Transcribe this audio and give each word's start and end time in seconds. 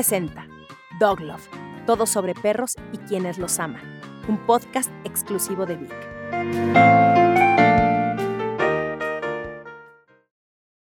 presenta 0.00 0.48
Dog 0.98 1.20
Love, 1.20 1.46
todo 1.86 2.06
sobre 2.06 2.32
perros 2.32 2.74
y 2.90 2.96
quienes 2.96 3.36
los 3.36 3.58
aman, 3.58 4.00
un 4.28 4.38
podcast 4.46 4.90
exclusivo 5.04 5.66
de 5.66 5.76
Vic. 5.76 5.92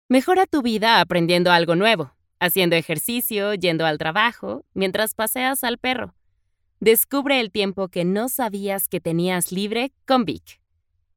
Mejora 0.07 0.45
tu 0.45 0.61
vida 0.61 1.01
aprendiendo 1.01 1.51
algo 1.51 1.75
nuevo, 1.75 2.13
haciendo 2.39 2.77
ejercicio, 2.77 3.53
yendo 3.55 3.85
al 3.85 3.97
trabajo, 3.97 4.63
mientras 4.73 5.15
paseas 5.15 5.65
al 5.65 5.79
perro. 5.79 6.15
Descubre 6.79 7.41
el 7.41 7.51
tiempo 7.51 7.89
que 7.89 8.05
no 8.05 8.29
sabías 8.29 8.87
que 8.87 9.01
tenías 9.01 9.51
libre 9.51 9.91
con 10.07 10.23
Vic. 10.23 10.61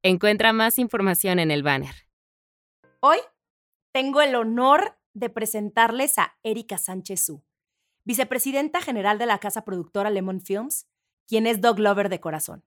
Encuentra 0.03 0.53
más 0.53 0.81
información 0.81 1.39
en 1.39 1.53
el 1.53 1.63
banner. 1.63 1.95
Hoy 2.99 3.19
tengo 3.93 4.23
el 4.23 4.35
honor 4.35 4.99
de 5.15 5.31
presentarles 5.31 6.19
a 6.19 6.35
Erika 6.43 6.79
Sánchez 6.79 7.27
Su, 7.27 7.45
vicepresidenta 8.05 8.81
general 8.81 9.19
de 9.19 9.27
la 9.27 9.39
casa 9.39 9.65
productora 9.65 10.11
Lemon 10.11 10.41
Films, 10.41 10.87
quien 11.27 11.47
es 11.47 11.61
dog 11.61 11.79
lover 11.79 12.09
de 12.09 12.21
corazón. 12.21 12.65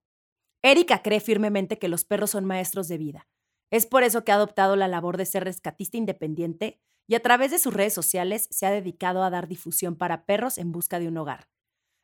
Erika 0.62 1.04
cree 1.04 1.20
firmemente 1.20 1.78
que 1.78 1.90
los 1.90 2.06
perros 2.06 2.32
son 2.32 2.46
maestros 2.46 2.88
de 2.88 2.98
vida. 2.98 3.28
Es 3.70 3.86
por 3.86 4.04
eso 4.04 4.24
que 4.24 4.32
ha 4.32 4.36
adoptado 4.36 4.76
la 4.76 4.88
labor 4.88 5.18
de 5.18 5.26
ser 5.26 5.44
rescatista 5.44 5.98
independiente 5.98 6.80
y 7.08 7.16
a 7.16 7.22
través 7.22 7.52
de 7.52 7.60
sus 7.60 7.74
redes 7.74 7.94
sociales 7.94 8.48
se 8.50 8.66
ha 8.66 8.72
dedicado 8.72 9.24
a 9.24 9.30
dar 9.30 9.48
difusión 9.48 9.96
para 9.96 10.26
perros 10.26 10.58
en 10.58 10.72
busca 10.72 11.00
de 11.00 11.08
un 11.08 11.18
hogar. 11.18 11.48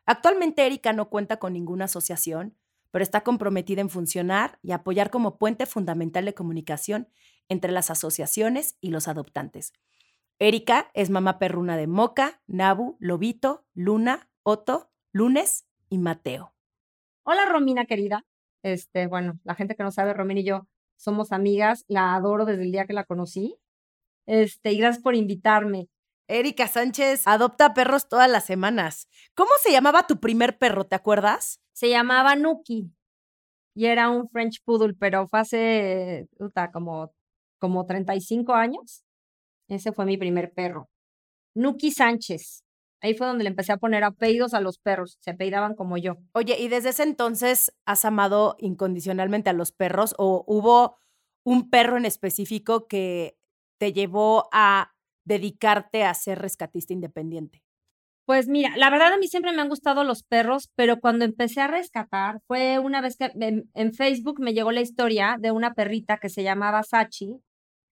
Actualmente 0.06 0.66
Erika 0.66 0.94
no 0.94 1.10
cuenta 1.10 1.38
con 1.38 1.54
ninguna 1.54 1.86
asociación, 1.86 2.56
pero 2.92 3.04
está 3.04 3.22
comprometida 3.22 3.82
en 3.82 3.90
funcionar 3.90 4.60
y 4.62 4.74
apoyar 4.74 5.10
como 5.10 5.38
puente 5.38 5.66
fundamental 5.66 6.26
de 6.26 6.34
comunicación 6.34 7.08
entre 7.50 7.72
las 7.72 7.90
asociaciones 7.90 8.78
y 8.82 8.90
los 8.90 9.08
adoptantes. 9.08 9.74
Erika 10.44 10.90
es 10.96 11.12
mamá 11.12 11.38
perruna 11.38 11.78
de 11.78 11.86
Moca, 11.86 12.42
Nabu, 12.48 12.98
Lobito, 13.00 13.64
Luna, 13.76 14.28
Otto, 14.42 14.90
Lunes 15.14 15.68
y 15.88 16.00
Mateo. 16.00 16.56
Hola 17.22 17.46
Romina 17.46 17.86
querida. 17.86 18.26
Este, 18.64 19.06
bueno, 19.06 19.40
la 19.44 19.54
gente 19.54 19.76
que 19.76 19.84
no 19.84 19.92
sabe, 19.92 20.16
Romina 20.16 20.40
y 20.40 20.46
yo 20.46 20.68
somos 20.98 21.32
amigas, 21.32 21.86
la 21.88 22.16
adoro 22.16 22.46
desde 22.46 22.64
el 22.64 22.72
día 22.72 22.88
que 22.88 22.94
la 22.94 23.04
conocí. 23.04 23.60
Este, 24.26 24.72
y 24.72 24.80
gracias 24.80 25.04
por 25.04 25.14
invitarme. 25.14 25.90
Erika 26.28 26.68
Sánchez 26.68 27.28
adopta 27.28 27.76
perros 27.76 28.10
todas 28.10 28.28
las 28.28 28.44
semanas. 28.44 29.08
¿Cómo 29.36 29.52
se 29.62 29.72
llamaba 29.72 30.08
tu 30.08 30.20
primer 30.20 30.58
perro, 30.58 30.88
te 30.88 30.96
acuerdas? 30.96 31.62
Se 31.72 31.88
llamaba 31.88 32.36
Nuki 32.36 32.92
y 33.76 33.86
era 33.86 34.10
un 34.10 34.28
French 34.28 34.64
Poodle, 34.66 34.96
pero 34.96 35.28
fue 35.28 35.40
hace 35.40 36.28
como, 36.74 37.14
como 37.60 37.86
35 37.86 38.56
años. 38.56 39.04
Ese 39.72 39.94
fue 39.94 40.06
mi 40.06 40.18
primer 40.18 40.52
perro. 40.52 40.90
Nuki 41.56 41.92
Sánchez. 41.92 42.66
Ahí 43.02 43.16
fue 43.16 43.26
donde 43.26 43.46
le 43.46 43.50
empecé 43.50 43.72
a 43.72 43.78
poner 43.78 44.04
apellidos 44.04 44.54
a 44.54 44.60
los 44.60 44.78
perros. 44.78 45.18
Se 45.22 45.32
apellidaban 45.32 45.76
como 45.76 45.98
yo. 45.98 46.18
Oye, 46.34 46.60
¿y 46.60 46.68
desde 46.68 46.90
ese 46.90 47.04
entonces 47.04 47.74
has 47.86 48.04
amado 48.04 48.58
incondicionalmente 48.60 49.50
a 49.50 49.54
los 49.54 49.72
perros 49.72 50.14
o 50.18 50.44
hubo 50.46 50.98
un 51.46 51.70
perro 51.70 51.98
en 51.98 52.06
específico 52.06 52.88
que 52.88 53.38
te 53.80 53.94
llevó 53.94 54.50
a 54.52 54.92
dedicarte 55.26 56.04
a 56.04 56.14
ser 56.16 56.40
rescatista 56.40 56.94
independiente? 56.94 57.64
Pues 58.26 58.50
mira, 58.50 58.76
la 58.76 58.90
verdad 58.90 59.14
a 59.14 59.18
mí 59.18 59.28
siempre 59.28 59.54
me 59.54 59.62
han 59.62 59.70
gustado 59.70 60.04
los 60.04 60.24
perros, 60.24 60.70
pero 60.76 61.00
cuando 61.00 61.24
empecé 61.24 61.62
a 61.62 61.68
rescatar 61.68 62.42
fue 62.46 62.78
una 62.78 63.02
vez 63.02 63.16
que 63.16 63.32
en, 63.34 63.70
en 63.74 63.94
Facebook 63.94 64.42
me 64.42 64.54
llegó 64.54 64.72
la 64.72 64.82
historia 64.82 65.38
de 65.40 65.52
una 65.52 65.74
perrita 65.74 66.18
que 66.18 66.30
se 66.30 66.44
llamaba 66.44 66.84
Sachi 66.84 67.42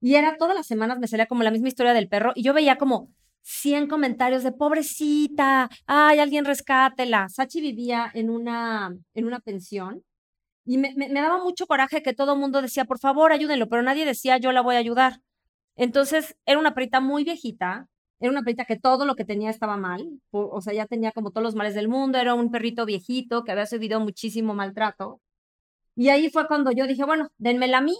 y 0.04 0.16
era 0.16 0.36
todas 0.36 0.54
las 0.54 0.66
semanas 0.66 0.98
me 0.98 1.08
salía 1.08 1.24
como 1.24 1.42
la 1.44 1.50
misma 1.50 1.68
historia 1.68 1.94
del 1.94 2.10
perro 2.10 2.32
y 2.34 2.42
yo 2.42 2.52
veía 2.52 2.76
como 2.76 3.08
100 3.40 3.88
comentarios 3.88 4.42
de 4.42 4.52
pobrecita, 4.52 5.70
ay, 5.86 6.18
alguien 6.18 6.44
rescátela. 6.44 7.30
Sachi 7.30 7.62
vivía 7.62 8.10
en 8.12 8.28
una, 8.28 8.94
en 9.14 9.24
una 9.24 9.40
pensión 9.40 10.04
y 10.66 10.76
me, 10.76 10.94
daba 11.08 11.42
mucho 11.42 11.66
coraje 11.66 12.02
que 12.02 12.12
todo 12.12 12.34
el 12.34 12.38
mundo 12.38 12.60
decía, 12.60 12.84
por 12.84 12.98
favor, 12.98 13.32
ayúdenlo, 13.32 13.70
pero 13.70 13.80
nadie 13.82 14.04
decía, 14.04 14.36
yo 14.36 14.52
la 14.52 14.60
voy 14.60 14.74
a 14.74 14.78
ayudar. 14.78 15.22
Entonces, 15.74 16.36
era 16.44 16.58
una 16.58 16.74
perrita 16.74 17.00
muy 17.00 17.24
viejita, 17.24 17.88
era 18.20 18.30
una 18.30 18.42
perrita 18.42 18.66
que 18.66 18.78
todo 18.78 19.06
lo 19.06 19.14
que 19.16 19.24
tenía 19.24 19.48
estaba 19.48 19.78
mal, 19.78 20.20
o, 20.32 20.60
sea, 20.60 20.74
ya 20.74 20.84
tenía 20.84 21.12
como 21.12 21.30
todos 21.30 21.44
los 21.44 21.54
males 21.54 21.74
del 21.74 21.88
mundo, 21.88 22.18
era 22.18 22.34
un 22.34 22.50
perrito 22.50 22.84
viejito 22.84 23.42
que 23.42 23.52
había 23.52 23.64
subido 23.64 24.00
muchísimo 24.00 24.52
maltrato. 24.52 25.22
Y 25.96 26.10
ahí 26.10 26.28
fue 26.28 26.46
cuando 26.46 26.72
yo 26.72 26.86
dije, 26.86 27.04
bueno, 27.04 27.30
denmela 27.38 27.78
a 27.78 27.80
mí, 27.80 27.96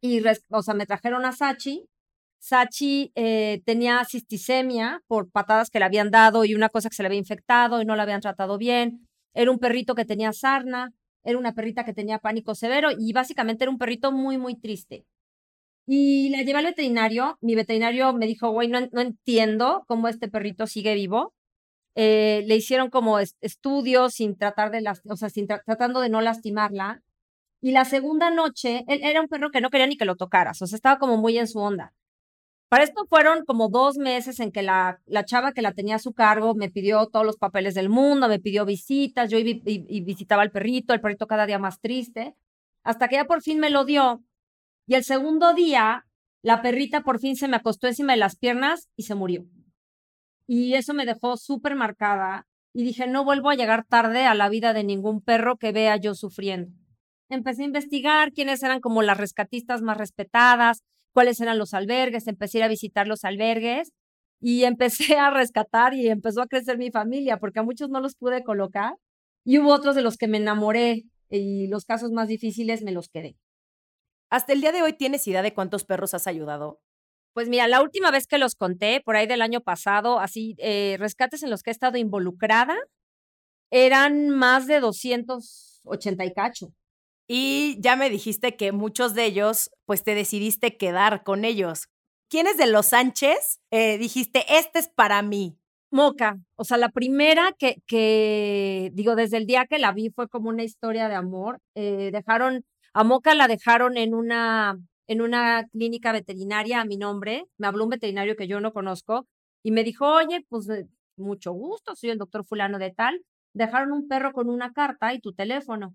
y, 0.00 0.22
o 0.50 0.62
sea, 0.62 0.74
me 0.74 0.86
trajeron 0.86 1.24
a 1.24 1.32
Sachi. 1.32 1.88
Sachi 2.38 3.12
eh, 3.14 3.62
tenía 3.64 4.04
cistisemia 4.04 5.02
por 5.08 5.30
patadas 5.30 5.70
que 5.70 5.78
le 5.78 5.84
habían 5.86 6.10
dado 6.10 6.44
y 6.44 6.54
una 6.54 6.68
cosa 6.68 6.88
que 6.88 6.96
se 6.96 7.02
le 7.02 7.08
había 7.08 7.18
infectado 7.18 7.80
y 7.82 7.84
no 7.84 7.96
la 7.96 8.04
habían 8.04 8.20
tratado 8.20 8.58
bien. 8.58 9.08
Era 9.34 9.50
un 9.50 9.58
perrito 9.58 9.94
que 9.94 10.04
tenía 10.04 10.32
sarna, 10.32 10.92
era 11.24 11.38
una 11.38 11.54
perrita 11.54 11.84
que 11.84 11.92
tenía 11.92 12.18
pánico 12.18 12.54
severo 12.54 12.90
y 12.96 13.12
básicamente 13.12 13.64
era 13.64 13.70
un 13.70 13.78
perrito 13.78 14.12
muy, 14.12 14.38
muy 14.38 14.54
triste. 14.56 15.04
Y 15.86 16.30
la 16.30 16.42
llevé 16.42 16.58
al 16.58 16.64
veterinario. 16.66 17.38
Mi 17.40 17.54
veterinario 17.54 18.12
me 18.12 18.26
dijo, 18.26 18.50
güey, 18.50 18.68
no, 18.68 18.80
no, 18.92 19.00
entiendo 19.00 19.84
cómo 19.86 20.08
este 20.08 20.28
perrito 20.28 20.66
sigue 20.66 20.94
vivo. 20.94 21.34
Eh, 21.96 22.44
le 22.46 22.56
hicieron 22.56 22.90
como 22.90 23.18
estudios 23.18 24.14
sin 24.14 24.36
tratar 24.36 24.70
de, 24.70 24.84
o 25.08 25.16
sea, 25.16 25.30
sin 25.30 25.46
tratando 25.46 26.00
de 26.00 26.10
no 26.10 26.20
lastimarla. 26.20 27.02
Y 27.66 27.72
la 27.72 27.84
segunda 27.84 28.30
noche, 28.30 28.84
él 28.86 29.00
era 29.02 29.20
un 29.20 29.26
perro 29.26 29.50
que 29.50 29.60
no 29.60 29.70
quería 29.70 29.88
ni 29.88 29.96
que 29.96 30.04
lo 30.04 30.14
tocaras, 30.14 30.62
o 30.62 30.68
sea, 30.68 30.76
estaba 30.76 31.00
como 31.00 31.16
muy 31.16 31.36
en 31.36 31.48
su 31.48 31.58
onda. 31.58 31.92
Para 32.68 32.84
esto 32.84 33.06
fueron 33.08 33.44
como 33.44 33.68
dos 33.68 33.96
meses 33.96 34.38
en 34.38 34.52
que 34.52 34.62
la, 34.62 35.00
la 35.04 35.24
chava 35.24 35.50
que 35.50 35.62
la 35.62 35.72
tenía 35.72 35.96
a 35.96 35.98
su 35.98 36.12
cargo 36.12 36.54
me 36.54 36.70
pidió 36.70 37.08
todos 37.08 37.26
los 37.26 37.38
papeles 37.38 37.74
del 37.74 37.88
mundo, 37.88 38.28
me 38.28 38.38
pidió 38.38 38.64
visitas, 38.64 39.30
yo 39.30 39.40
y, 39.40 39.60
y 39.64 40.00
visitaba 40.02 40.42
al 40.42 40.52
perrito, 40.52 40.94
el 40.94 41.00
perrito 41.00 41.26
cada 41.26 41.44
día 41.44 41.58
más 41.58 41.80
triste, 41.80 42.36
hasta 42.84 43.08
que 43.08 43.16
ya 43.16 43.24
por 43.24 43.42
fin 43.42 43.58
me 43.58 43.70
lo 43.70 43.84
dio. 43.84 44.22
Y 44.86 44.94
el 44.94 45.02
segundo 45.02 45.52
día, 45.52 46.06
la 46.42 46.62
perrita 46.62 47.00
por 47.00 47.18
fin 47.18 47.34
se 47.34 47.48
me 47.48 47.56
acostó 47.56 47.88
encima 47.88 48.12
de 48.12 48.20
las 48.20 48.36
piernas 48.36 48.90
y 48.94 49.02
se 49.02 49.16
murió. 49.16 49.44
Y 50.46 50.74
eso 50.74 50.94
me 50.94 51.04
dejó 51.04 51.36
súper 51.36 51.74
marcada 51.74 52.46
y 52.72 52.84
dije, 52.84 53.08
no 53.08 53.24
vuelvo 53.24 53.50
a 53.50 53.56
llegar 53.56 53.84
tarde 53.84 54.24
a 54.24 54.36
la 54.36 54.48
vida 54.48 54.72
de 54.72 54.84
ningún 54.84 55.20
perro 55.20 55.56
que 55.56 55.72
vea 55.72 55.96
yo 55.96 56.14
sufriendo 56.14 56.85
empecé 57.28 57.62
a 57.62 57.66
investigar 57.66 58.32
quiénes 58.32 58.62
eran 58.62 58.80
como 58.80 59.02
las 59.02 59.18
rescatistas 59.18 59.82
más 59.82 59.96
respetadas, 59.96 60.82
cuáles 61.12 61.40
eran 61.40 61.58
los 61.58 61.74
albergues, 61.74 62.26
empecé 62.26 62.58
a, 62.58 62.60
ir 62.60 62.64
a 62.64 62.68
visitar 62.68 63.08
los 63.08 63.24
albergues 63.24 63.92
y 64.40 64.64
empecé 64.64 65.16
a 65.18 65.30
rescatar 65.30 65.94
y 65.94 66.08
empezó 66.08 66.42
a 66.42 66.46
crecer 66.46 66.78
mi 66.78 66.90
familia, 66.90 67.38
porque 67.38 67.60
a 67.60 67.62
muchos 67.62 67.88
no 67.88 68.00
los 68.00 68.14
pude 68.16 68.44
colocar 68.44 68.94
y 69.44 69.58
hubo 69.58 69.72
otros 69.72 69.94
de 69.94 70.02
los 70.02 70.16
que 70.16 70.28
me 70.28 70.38
enamoré 70.38 71.04
y 71.30 71.68
los 71.68 71.84
casos 71.84 72.12
más 72.12 72.28
difíciles 72.28 72.82
me 72.82 72.92
los 72.92 73.08
quedé. 73.08 73.36
¿Hasta 74.30 74.52
el 74.52 74.60
día 74.60 74.72
de 74.72 74.82
hoy 74.82 74.92
tienes 74.92 75.26
idea 75.26 75.42
de 75.42 75.54
cuántos 75.54 75.84
perros 75.84 76.14
has 76.14 76.26
ayudado? 76.26 76.80
Pues 77.32 77.48
mira, 77.48 77.68
la 77.68 77.82
última 77.82 78.10
vez 78.10 78.26
que 78.26 78.38
los 78.38 78.54
conté, 78.54 79.00
por 79.04 79.14
ahí 79.14 79.26
del 79.26 79.42
año 79.42 79.60
pasado, 79.60 80.20
así, 80.20 80.56
eh, 80.58 80.96
rescates 80.98 81.42
en 81.42 81.50
los 81.50 81.62
que 81.62 81.70
he 81.70 81.72
estado 81.72 81.98
involucrada, 81.98 82.76
eran 83.70 84.30
más 84.30 84.66
de 84.66 84.80
280 84.80 86.24
y 86.24 86.32
cacho. 86.32 86.72
Y 87.28 87.76
ya 87.80 87.96
me 87.96 88.08
dijiste 88.08 88.56
que 88.56 88.72
muchos 88.72 89.14
de 89.14 89.24
ellos, 89.24 89.70
pues 89.84 90.04
te 90.04 90.14
decidiste 90.14 90.76
quedar 90.76 91.24
con 91.24 91.44
ellos. 91.44 91.88
¿Quiénes 92.28 92.56
de 92.56 92.66
los 92.66 92.86
Sánchez 92.86 93.60
eh, 93.70 93.98
dijiste, 93.98 94.44
este 94.48 94.78
es 94.78 94.88
para 94.88 95.22
mí? 95.22 95.56
Moca, 95.90 96.38
o 96.56 96.64
sea, 96.64 96.76
la 96.76 96.88
primera 96.90 97.52
que, 97.58 97.82
que, 97.86 98.90
digo, 98.94 99.14
desde 99.14 99.36
el 99.36 99.46
día 99.46 99.66
que 99.66 99.78
la 99.78 99.92
vi 99.92 100.10
fue 100.10 100.28
como 100.28 100.48
una 100.48 100.64
historia 100.64 101.08
de 101.08 101.14
amor. 101.14 101.60
Eh, 101.74 102.10
dejaron, 102.12 102.64
a 102.92 103.04
Moca 103.04 103.34
la 103.34 103.48
dejaron 103.48 103.96
en 103.96 104.14
una, 104.14 104.78
en 105.06 105.20
una 105.20 105.66
clínica 105.68 106.12
veterinaria 106.12 106.80
a 106.80 106.84
mi 106.84 106.96
nombre. 106.96 107.46
Me 107.58 107.66
habló 107.68 107.84
un 107.84 107.90
veterinario 107.90 108.36
que 108.36 108.48
yo 108.48 108.60
no 108.60 108.72
conozco 108.72 109.26
y 109.62 109.70
me 109.70 109.84
dijo, 109.84 110.06
oye, 110.06 110.44
pues 110.48 110.68
mucho 111.16 111.52
gusto, 111.52 111.94
soy 111.96 112.10
el 112.10 112.18
doctor 112.18 112.44
fulano 112.44 112.78
de 112.78 112.90
tal. 112.92 113.22
Dejaron 113.54 113.92
un 113.92 114.08
perro 114.08 114.32
con 114.32 114.48
una 114.50 114.72
carta 114.72 115.14
y 115.14 115.20
tu 115.20 115.32
teléfono. 115.32 115.94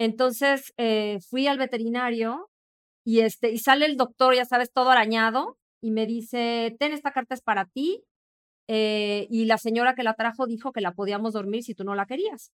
Entonces 0.00 0.72
eh, 0.78 1.18
fui 1.28 1.46
al 1.46 1.58
veterinario 1.58 2.48
y, 3.04 3.20
este, 3.20 3.52
y 3.52 3.58
sale 3.58 3.84
el 3.84 3.98
doctor, 3.98 4.34
ya 4.34 4.46
sabes, 4.46 4.72
todo 4.72 4.88
arañado 4.90 5.58
y 5.82 5.90
me 5.90 6.06
dice, 6.06 6.74
ten, 6.80 6.92
esta 6.94 7.12
carta 7.12 7.34
es 7.34 7.42
para 7.42 7.66
ti. 7.66 8.02
Eh, 8.66 9.26
y 9.30 9.44
la 9.44 9.58
señora 9.58 9.94
que 9.94 10.02
la 10.02 10.14
trajo 10.14 10.46
dijo 10.46 10.72
que 10.72 10.80
la 10.80 10.92
podíamos 10.92 11.34
dormir 11.34 11.64
si 11.64 11.74
tú 11.74 11.84
no 11.84 11.94
la 11.94 12.06
querías. 12.06 12.50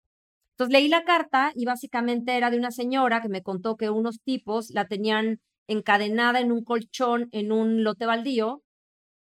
Entonces 0.52 0.72
leí 0.72 0.88
la 0.88 1.04
carta 1.04 1.52
y 1.54 1.66
básicamente 1.66 2.34
era 2.34 2.50
de 2.50 2.56
una 2.56 2.70
señora 2.70 3.20
que 3.20 3.28
me 3.28 3.42
contó 3.42 3.76
que 3.76 3.90
unos 3.90 4.22
tipos 4.22 4.70
la 4.70 4.86
tenían 4.86 5.40
encadenada 5.66 6.40
en 6.40 6.50
un 6.50 6.64
colchón 6.64 7.28
en 7.32 7.52
un 7.52 7.84
lote 7.84 8.06
baldío 8.06 8.62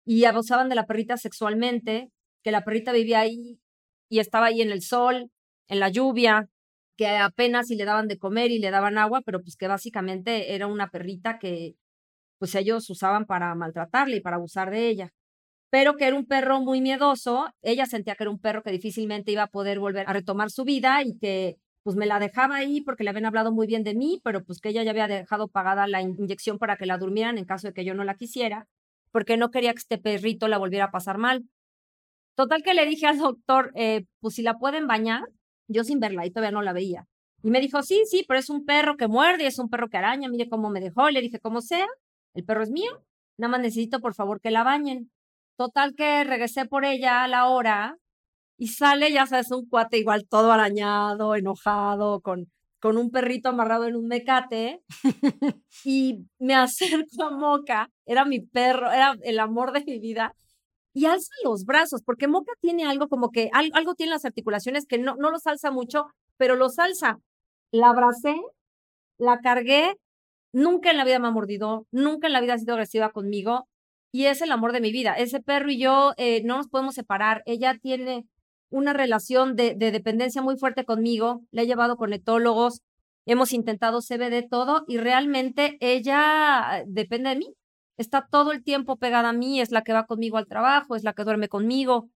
y 0.05 0.23
abusaban 0.23 0.69
de 0.69 0.75
la 0.75 0.85
perrita 0.85 1.17
sexualmente, 1.17 2.09
que 2.41 2.51
la 2.51 2.63
perrita 2.63 2.93
vivía 2.93 3.19
ahí 3.19 3.59
y 4.07 4.19
estaba 4.19 4.45
ahí 4.45 4.61
en 4.61 4.71
el 4.71 4.81
sol, 4.81 5.29
en 5.67 5.79
la 5.81 5.89
lluvia, 5.89 6.49
que 6.97 7.07
apenas 7.09 7.67
si 7.67 7.75
le 7.75 7.85
daban 7.85 8.07
de 8.07 8.17
comer 8.19 8.51
y 8.51 8.59
le 8.59 8.71
daban 8.71 8.97
agua, 8.97 9.21
pero 9.25 9.41
pues 9.41 9.55
que 9.57 9.67
básicamente 9.67 10.55
era 10.55 10.67
una 10.67 10.89
perrita 10.89 11.39
que 11.39 11.75
pues 12.39 12.55
ellos 12.55 12.89
usaban 12.89 13.25
para 13.25 13.55
maltratarla 13.55 14.15
y 14.17 14.21
para 14.21 14.37
abusar 14.37 14.71
de 14.71 14.89
ella. 14.89 15.11
pero 15.69 15.95
que 15.97 16.05
era 16.07 16.15
un 16.15 16.25
perro 16.27 16.61
muy 16.61 16.81
miedoso. 16.81 17.47
Ella 17.63 17.85
sentía 17.87 18.15
que 18.15 18.23
era 18.23 18.31
un 18.31 18.39
perro 18.39 18.61
que 18.63 18.71
difícilmente 18.71 19.31
iba 19.31 19.43
a 19.43 19.47
poder 19.47 19.79
volver 19.79 20.07
a 20.07 20.13
retomar 20.13 20.51
su 20.51 20.65
vida 20.65 21.01
y 21.03 21.17
que 21.17 21.57
pues 21.83 21.95
me 21.95 22.05
la 22.05 22.19
dejaba 22.19 22.57
ahí 22.57 22.81
porque 22.81 23.03
le 23.03 23.09
habían 23.09 23.25
hablado 23.25 23.51
muy 23.51 23.67
bien 23.67 23.83
de 23.83 23.95
mí, 23.95 24.21
pero 24.23 24.43
pues 24.43 24.59
que 24.61 24.69
ella 24.69 24.83
ya 24.83 24.91
había 24.91 25.07
dejado 25.07 25.47
pagada 25.49 25.87
la 25.87 26.01
inyección 26.01 26.59
para 26.59 26.77
que 26.77 26.85
la 26.85 26.97
durmieran 26.99 27.37
en 27.39 27.45
caso 27.45 27.67
de 27.67 27.73
que 27.73 27.85
yo 27.85 27.95
no 27.95 28.03
la 28.03 28.15
quisiera, 28.15 28.67
porque 29.11 29.35
no 29.37 29.49
quería 29.51 29.73
que 29.73 29.79
este 29.79 29.97
perrito 29.97 30.47
la 30.47 30.59
volviera 30.59 30.85
a 30.85 30.91
pasar 30.91 31.17
mal. 31.17 31.43
Total 32.35 32.63
que 32.63 32.73
le 32.73 32.85
dije 32.85 33.07
al 33.07 33.19
doctor, 33.19 33.71
eh, 33.75 34.05
pues 34.19 34.35
si 34.35 34.41
la 34.43 34.57
pueden 34.59 34.87
bañar, 34.87 35.23
yo 35.73 35.83
sin 35.83 35.99
verla 35.99 36.25
y 36.25 36.31
todavía 36.31 36.51
no 36.51 36.61
la 36.61 36.73
veía. 36.73 37.05
Y 37.43 37.51
me 37.51 37.59
dijo, 37.59 37.83
sí, 37.83 38.03
sí, 38.05 38.23
pero 38.27 38.39
es 38.39 38.49
un 38.49 38.65
perro 38.65 38.95
que 38.95 39.07
muerde, 39.07 39.47
es 39.47 39.59
un 39.59 39.69
perro 39.69 39.89
que 39.89 39.97
araña, 39.97 40.29
mire 40.29 40.47
cómo 40.49 40.69
me 40.69 40.79
dejó. 40.79 41.09
le 41.09 41.21
dije, 41.21 41.39
como 41.39 41.61
sea, 41.61 41.87
el 42.33 42.45
perro 42.45 42.63
es 42.63 42.69
mío, 42.71 43.03
nada 43.37 43.51
más 43.51 43.61
necesito 43.61 43.99
por 43.99 44.13
favor 44.13 44.39
que 44.39 44.51
la 44.51 44.63
bañen. 44.63 45.11
Total 45.57 45.93
que 45.95 46.23
regresé 46.23 46.65
por 46.65 46.85
ella 46.85 47.23
a 47.23 47.27
la 47.27 47.47
hora 47.49 47.97
y 48.57 48.67
sale, 48.69 49.11
ya 49.11 49.25
sabes, 49.25 49.51
un 49.51 49.67
cuate 49.67 49.97
igual 49.97 50.27
todo 50.27 50.51
arañado, 50.51 51.35
enojado, 51.35 52.21
con, 52.21 52.49
con 52.79 52.97
un 52.97 53.11
perrito 53.11 53.49
amarrado 53.49 53.87
en 53.87 53.95
un 53.95 54.07
mecate. 54.07 54.81
y 55.83 56.25
me 56.39 56.55
acerco 56.55 57.23
a 57.23 57.31
Moca, 57.31 57.89
era 58.05 58.25
mi 58.25 58.39
perro, 58.39 58.91
era 58.91 59.15
el 59.23 59.39
amor 59.39 59.73
de 59.73 59.83
mi 59.85 59.99
vida. 59.99 60.33
Y 60.93 61.05
alza 61.05 61.33
los 61.43 61.65
brazos, 61.65 62.01
porque 62.05 62.27
Moca 62.27 62.53
tiene 62.61 62.85
algo 62.85 63.07
como 63.07 63.31
que, 63.31 63.49
algo 63.53 63.95
tiene 63.95 64.11
las 64.11 64.25
articulaciones 64.25 64.85
que 64.85 64.97
no, 64.99 65.15
no 65.15 65.31
los 65.31 65.47
alza 65.47 65.71
mucho, 65.71 66.05
pero 66.37 66.55
los 66.55 66.77
alza. 66.79 67.19
La 67.71 67.89
abracé, 67.89 68.35
la 69.17 69.39
cargué, 69.39 69.95
nunca 70.53 70.91
en 70.91 70.97
la 70.97 71.05
vida 71.05 71.19
me 71.19 71.27
ha 71.27 71.31
mordido, 71.31 71.87
nunca 71.91 72.27
en 72.27 72.33
la 72.33 72.41
vida 72.41 72.53
ha 72.53 72.57
sido 72.59 72.73
agresiva 72.73 73.11
conmigo 73.11 73.67
y 74.13 74.25
es 74.27 74.41
el 74.41 74.51
amor 74.51 74.71
de 74.71 74.81
mi 74.81 74.91
vida. 74.91 75.13
Ese 75.13 75.41
perro 75.41 75.71
y 75.71 75.79
yo 75.79 76.13
eh, 76.17 76.43
no 76.43 76.57
nos 76.57 76.67
podemos 76.67 76.93
separar. 76.95 77.41
Ella 77.45 77.77
tiene 77.81 78.27
una 78.69 78.93
relación 78.93 79.55
de, 79.55 79.75
dependencia 79.75 80.41
muy 80.41 80.57
fuerte 80.57 80.85
conmigo. 80.85 81.41
Le 81.51 81.63
he 81.63 81.67
llevado 81.67 81.97
con 81.97 82.13
etólogos, 82.13 82.81
hemos 83.25 83.53
intentado 83.53 84.01
CBD 84.01 84.47
todo 84.47 84.83
y 84.87 84.97
realmente 84.97 85.77
ella 85.79 86.83
depende 86.85 87.31
de 87.31 87.35
mí. 87.37 87.53
Está 87.97 88.27
todo 88.29 88.51
el 88.51 88.63
tiempo 88.63 88.97
pegada 88.97 89.29
a 89.29 89.33
mí, 89.33 89.61
es 89.61 89.71
la 89.71 89.83
que 89.83 89.93
va 89.93 90.05
conmigo 90.05 90.37
al 90.37 90.47
trabajo, 90.47 90.95
es 90.95 91.03
la 91.03 91.13
que 91.13 91.23
duerme 91.23 91.47
conmigo. 91.47 92.09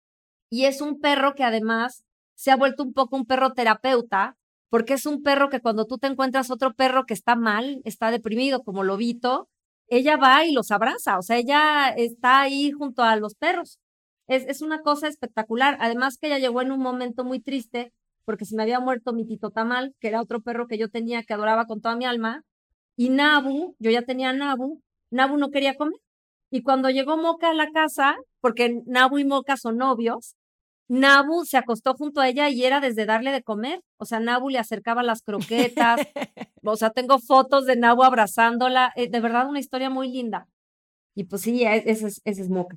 Y 0.50 0.64
es 0.64 0.80
un 0.80 1.00
perro 1.00 1.34
que 1.34 1.44
además 1.44 2.04
se 2.34 2.50
ha 2.50 2.56
vuelto 2.56 2.82
un 2.82 2.92
poco 2.92 3.16
un 3.16 3.26
perro 3.26 3.52
terapeuta, 3.52 4.36
porque 4.70 4.94
es 4.94 5.06
un 5.06 5.22
perro 5.22 5.48
que 5.48 5.60
cuando 5.60 5.86
tú 5.86 5.98
te 5.98 6.06
encuentras 6.06 6.50
otro 6.50 6.74
perro 6.74 7.04
que 7.04 7.14
está 7.14 7.36
mal, 7.36 7.80
está 7.84 8.10
deprimido 8.10 8.62
como 8.62 8.84
lobito, 8.84 9.48
ella 9.88 10.16
va 10.16 10.44
y 10.44 10.52
los 10.52 10.70
abraza, 10.70 11.18
o 11.18 11.22
sea, 11.22 11.38
ella 11.38 11.88
está 11.90 12.40
ahí 12.40 12.72
junto 12.72 13.02
a 13.02 13.16
los 13.16 13.34
perros. 13.34 13.78
Es, 14.26 14.44
es 14.48 14.62
una 14.62 14.80
cosa 14.82 15.08
espectacular. 15.08 15.76
Además 15.80 16.18
que 16.18 16.26
ella 16.26 16.38
llegó 16.38 16.60
en 16.62 16.72
un 16.72 16.80
momento 16.80 17.24
muy 17.24 17.40
triste 17.40 17.92
porque 18.26 18.44
se 18.44 18.56
me 18.56 18.64
había 18.64 18.80
muerto 18.80 19.12
mi 19.12 19.24
tito 19.24 19.50
Tamal, 19.50 19.94
que 20.00 20.08
era 20.08 20.20
otro 20.20 20.42
perro 20.42 20.66
que 20.66 20.78
yo 20.78 20.90
tenía 20.90 21.22
que 21.22 21.32
adoraba 21.32 21.66
con 21.66 21.80
toda 21.80 21.96
mi 21.96 22.04
alma, 22.04 22.42
y 22.96 23.10
Nabu, 23.10 23.76
yo 23.78 23.90
ya 23.90 24.02
tenía 24.02 24.32
Nabu, 24.32 24.82
Nabu 25.10 25.36
no 25.36 25.50
quería 25.50 25.74
comer. 25.74 25.98
Y 26.50 26.62
cuando 26.62 26.90
llegó 26.90 27.16
Moca 27.16 27.50
a 27.50 27.54
la 27.54 27.70
casa, 27.70 28.16
porque 28.40 28.82
Nabu 28.86 29.18
y 29.18 29.24
Moca 29.24 29.56
son 29.56 29.78
novios, 29.78 30.36
Nabu 30.88 31.44
se 31.44 31.56
acostó 31.56 31.94
junto 31.94 32.20
a 32.20 32.28
ella 32.28 32.48
y 32.48 32.64
era 32.64 32.80
desde 32.80 33.06
darle 33.06 33.32
de 33.32 33.42
comer. 33.42 33.80
O 33.98 34.04
sea, 34.04 34.20
Nabu 34.20 34.50
le 34.50 34.58
acercaba 34.58 35.02
las 35.02 35.22
croquetas. 35.22 36.00
o 36.64 36.76
sea, 36.76 36.90
tengo 36.90 37.18
fotos 37.18 37.66
de 37.66 37.76
Nabu 37.76 38.04
abrazándola. 38.04 38.92
Eh, 38.96 39.08
de 39.08 39.20
verdad, 39.20 39.48
una 39.48 39.58
historia 39.58 39.90
muy 39.90 40.10
linda. 40.10 40.46
Y 41.14 41.24
pues 41.24 41.42
sí, 41.42 41.64
e, 41.64 41.90
ese 41.90 42.06
es, 42.06 42.20
ese 42.24 42.42
es 42.42 42.48
Moca. 42.48 42.76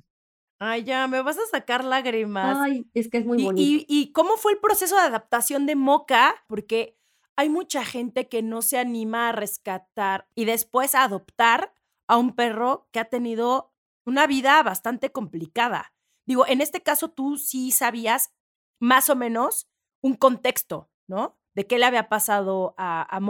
Ay, 0.58 0.84
ya, 0.84 1.06
me 1.06 1.22
vas 1.22 1.38
a 1.38 1.46
sacar 1.50 1.84
lágrimas. 1.84 2.58
Ay, 2.58 2.84
es 2.92 3.08
que 3.08 3.18
es 3.18 3.26
muy 3.26 3.42
bonito. 3.42 3.62
¿Y, 3.62 3.86
y, 3.88 4.12
cómo 4.12 4.36
fue 4.36 4.52
el 4.52 4.58
proceso 4.58 4.94
de 4.96 5.02
adaptación 5.02 5.64
de 5.64 5.74
Moca? 5.74 6.34
Porque 6.48 6.98
hay 7.36 7.48
mucha 7.48 7.84
gente 7.84 8.28
que 8.28 8.42
no 8.42 8.60
se 8.60 8.78
anima 8.78 9.30
a 9.30 9.32
rescatar 9.32 10.26
y 10.34 10.44
después 10.44 10.94
a 10.94 11.04
adoptar 11.04 11.72
a 12.10 12.16
un 12.16 12.34
perro 12.34 12.88
que 12.90 12.98
ha 12.98 13.04
tenido 13.04 13.72
una 14.04 14.26
vida 14.26 14.60
bastante 14.64 15.12
complicada. 15.12 15.94
Digo, 16.26 16.44
en 16.46 16.60
este 16.60 16.82
caso 16.82 17.10
tú 17.10 17.36
sí 17.36 17.70
sabías 17.70 18.32
más 18.80 19.10
o 19.10 19.16
menos 19.16 19.68
un 20.02 20.14
contexto, 20.14 20.90
¿no? 21.06 21.38
De 21.54 21.68
qué 21.68 21.78
le 21.78 21.86
había 21.86 22.08
pasado 22.08 22.74
a, 22.76 23.02
a 23.02 23.20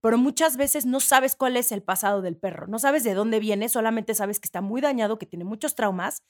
pero 0.00 0.18
muchas 0.18 0.56
veces 0.56 0.86
no 0.86 1.00
sabes 1.00 1.36
cuál 1.36 1.56
es 1.56 1.72
el 1.72 1.82
pasado 1.82 2.22
del 2.22 2.36
perro, 2.36 2.66
no 2.68 2.78
sabes 2.78 3.04
de 3.04 3.12
dónde 3.12 3.38
viene, 3.38 3.68
solamente 3.68 4.14
sabes 4.14 4.40
que 4.40 4.46
está 4.46 4.62
muy 4.62 4.80
dañado, 4.80 5.18
que 5.18 5.26
tiene 5.26 5.44
muchos 5.44 5.74
traumas. 5.74 6.22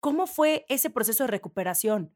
¿Cómo 0.00 0.26
fue 0.26 0.64
ese 0.68 0.88
proceso 0.88 1.24
de 1.24 1.28
recuperación? 1.28 2.14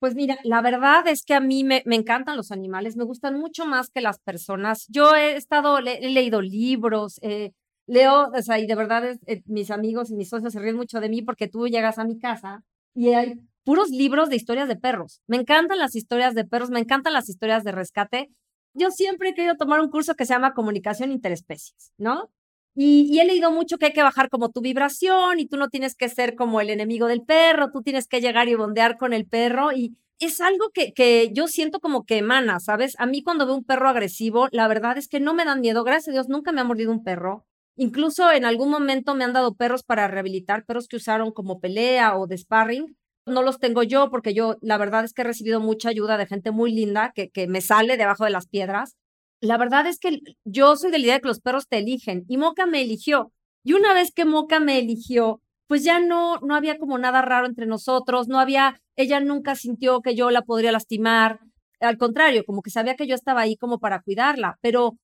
Pues 0.00 0.14
mira, 0.14 0.38
la 0.42 0.62
verdad 0.62 1.06
es 1.06 1.24
que 1.24 1.34
a 1.34 1.40
mí 1.40 1.62
me, 1.64 1.82
me, 1.86 1.96
encantan 1.96 2.36
los 2.36 2.50
animales, 2.50 2.96
me 2.96 3.04
gustan 3.04 3.38
mucho 3.38 3.66
más 3.66 3.90
que 3.90 4.00
las 4.00 4.18
personas. 4.20 4.86
Yo 4.88 5.14
he 5.14 5.36
estado, 5.36 5.78
he 5.78 6.08
leído 6.08 6.40
libros, 6.40 7.18
eh, 7.22 7.52
leo, 7.88 8.30
o 8.32 8.42
sea, 8.42 8.58
y 8.60 8.66
de 8.66 8.74
verdad 8.76 9.18
eh, 9.26 9.42
mis 9.46 9.70
amigos 9.70 10.10
y 10.10 10.14
mis 10.14 10.28
socios 10.28 10.52
se 10.52 10.60
ríen 10.60 10.76
mucho 10.76 11.00
de 11.00 11.08
mí 11.08 11.22
porque 11.22 11.48
tú 11.48 11.66
llegas 11.66 11.98
a 11.98 12.04
mi 12.04 12.18
casa 12.18 12.62
y 12.94 13.08
hay 13.14 13.40
puros 13.64 13.90
libros 13.90 14.28
de 14.28 14.36
historias 14.36 14.68
de 14.68 14.76
perros. 14.76 15.22
Me 15.26 15.36
encantan 15.36 15.78
las 15.78 15.96
historias 15.96 16.34
de 16.34 16.44
perros, 16.44 16.70
me 16.70 16.80
encantan 16.80 17.12
las 17.12 17.28
historias 17.28 17.64
de 17.64 17.72
rescate. 17.72 18.30
Yo 18.74 18.90
siempre 18.90 19.30
he 19.30 19.34
querido 19.34 19.56
tomar 19.56 19.80
un 19.80 19.90
curso 19.90 20.14
que 20.14 20.26
se 20.26 20.34
llama 20.34 20.54
comunicación 20.54 21.10
interespecies, 21.10 21.92
¿no? 21.98 22.30
Y, 22.74 23.08
y, 23.10 23.18
he 23.18 23.24
leído 23.24 23.50
mucho 23.50 23.76
que 23.78 23.86
hay 23.86 23.92
que 23.92 24.02
bajar 24.02 24.28
como 24.28 24.50
tu 24.50 24.60
vibración 24.60 25.40
y 25.40 25.46
tú 25.48 25.56
no 25.56 25.68
tienes 25.68 25.96
que 25.96 26.08
ser 26.08 26.36
como 26.36 26.60
el 26.60 26.70
enemigo 26.70 27.08
del 27.08 27.22
perro, 27.22 27.72
tú 27.72 27.82
tienes 27.82 28.06
que 28.06 28.20
llegar 28.20 28.48
y 28.48 28.54
bondear 28.54 28.96
con 28.98 29.12
el 29.12 29.26
perro 29.26 29.72
y 29.72 29.96
es 30.20 30.40
algo 30.40 30.70
que, 30.70 30.92
que 30.92 31.30
yo 31.32 31.48
siento 31.48 31.80
como 31.80 32.04
que 32.04 32.18
emana, 32.18 32.60
¿sabes? 32.60 32.94
A 32.98 33.06
mí 33.06 33.22
cuando 33.22 33.46
veo 33.46 33.56
un 33.56 33.64
perro 33.64 33.88
agresivo, 33.88 34.48
la 34.52 34.68
verdad 34.68 34.98
es 34.98 35.08
que 35.08 35.20
no 35.20 35.34
me 35.34 35.44
dan 35.44 35.60
miedo, 35.60 35.84
gracias 35.84 36.08
a 36.08 36.12
Dios 36.12 36.28
nunca 36.28 36.52
me 36.52 36.60
ha 36.60 36.64
mordido 36.64 36.92
un 36.92 37.02
perro. 37.02 37.47
Incluso 37.80 38.32
en 38.32 38.44
algún 38.44 38.70
momento 38.70 39.14
me 39.14 39.22
han 39.22 39.32
dado 39.32 39.54
perros 39.54 39.84
para 39.84 40.08
rehabilitar, 40.08 40.64
perros 40.64 40.88
que 40.88 40.96
usaron 40.96 41.30
como 41.30 41.60
pelea 41.60 42.16
o 42.16 42.26
de 42.26 42.36
sparring. 42.36 42.96
No 43.24 43.42
los 43.42 43.60
tengo 43.60 43.84
yo 43.84 44.10
porque 44.10 44.34
yo, 44.34 44.56
la 44.62 44.78
verdad 44.78 45.04
es 45.04 45.12
que 45.12 45.22
he 45.22 45.24
recibido 45.24 45.60
mucha 45.60 45.88
ayuda 45.88 46.16
de 46.16 46.26
gente 46.26 46.50
muy 46.50 46.72
linda 46.72 47.12
que, 47.14 47.30
que 47.30 47.46
me 47.46 47.60
sale 47.60 47.96
debajo 47.96 48.24
de 48.24 48.30
las 48.30 48.48
piedras. 48.48 48.96
La 49.40 49.58
verdad 49.58 49.86
es 49.86 50.00
que 50.00 50.18
yo 50.44 50.74
soy 50.74 50.90
de 50.90 50.98
la 50.98 51.04
idea 51.04 51.14
de 51.14 51.20
que 51.20 51.28
los 51.28 51.40
perros 51.40 51.68
te 51.68 51.78
eligen 51.78 52.24
y 52.26 52.36
Moca 52.36 52.66
me 52.66 52.82
eligió. 52.82 53.32
Y 53.62 53.74
una 53.74 53.94
vez 53.94 54.10
que 54.12 54.24
Moca 54.24 54.58
me 54.58 54.80
eligió, 54.80 55.40
pues 55.68 55.84
ya 55.84 56.00
no, 56.00 56.38
no 56.40 56.56
había 56.56 56.78
como 56.78 56.98
nada 56.98 57.22
raro 57.22 57.46
entre 57.46 57.66
nosotros, 57.66 58.26
no 58.26 58.40
había, 58.40 58.80
ella 58.96 59.20
nunca 59.20 59.54
sintió 59.54 60.00
que 60.00 60.16
yo 60.16 60.32
la 60.32 60.42
podría 60.42 60.72
lastimar. 60.72 61.38
Al 61.78 61.96
contrario, 61.96 62.42
como 62.44 62.62
que 62.62 62.70
sabía 62.70 62.96
que 62.96 63.06
yo 63.06 63.14
estaba 63.14 63.42
ahí 63.42 63.56
como 63.56 63.78
para 63.78 64.02
cuidarla, 64.02 64.58
pero 64.62 64.98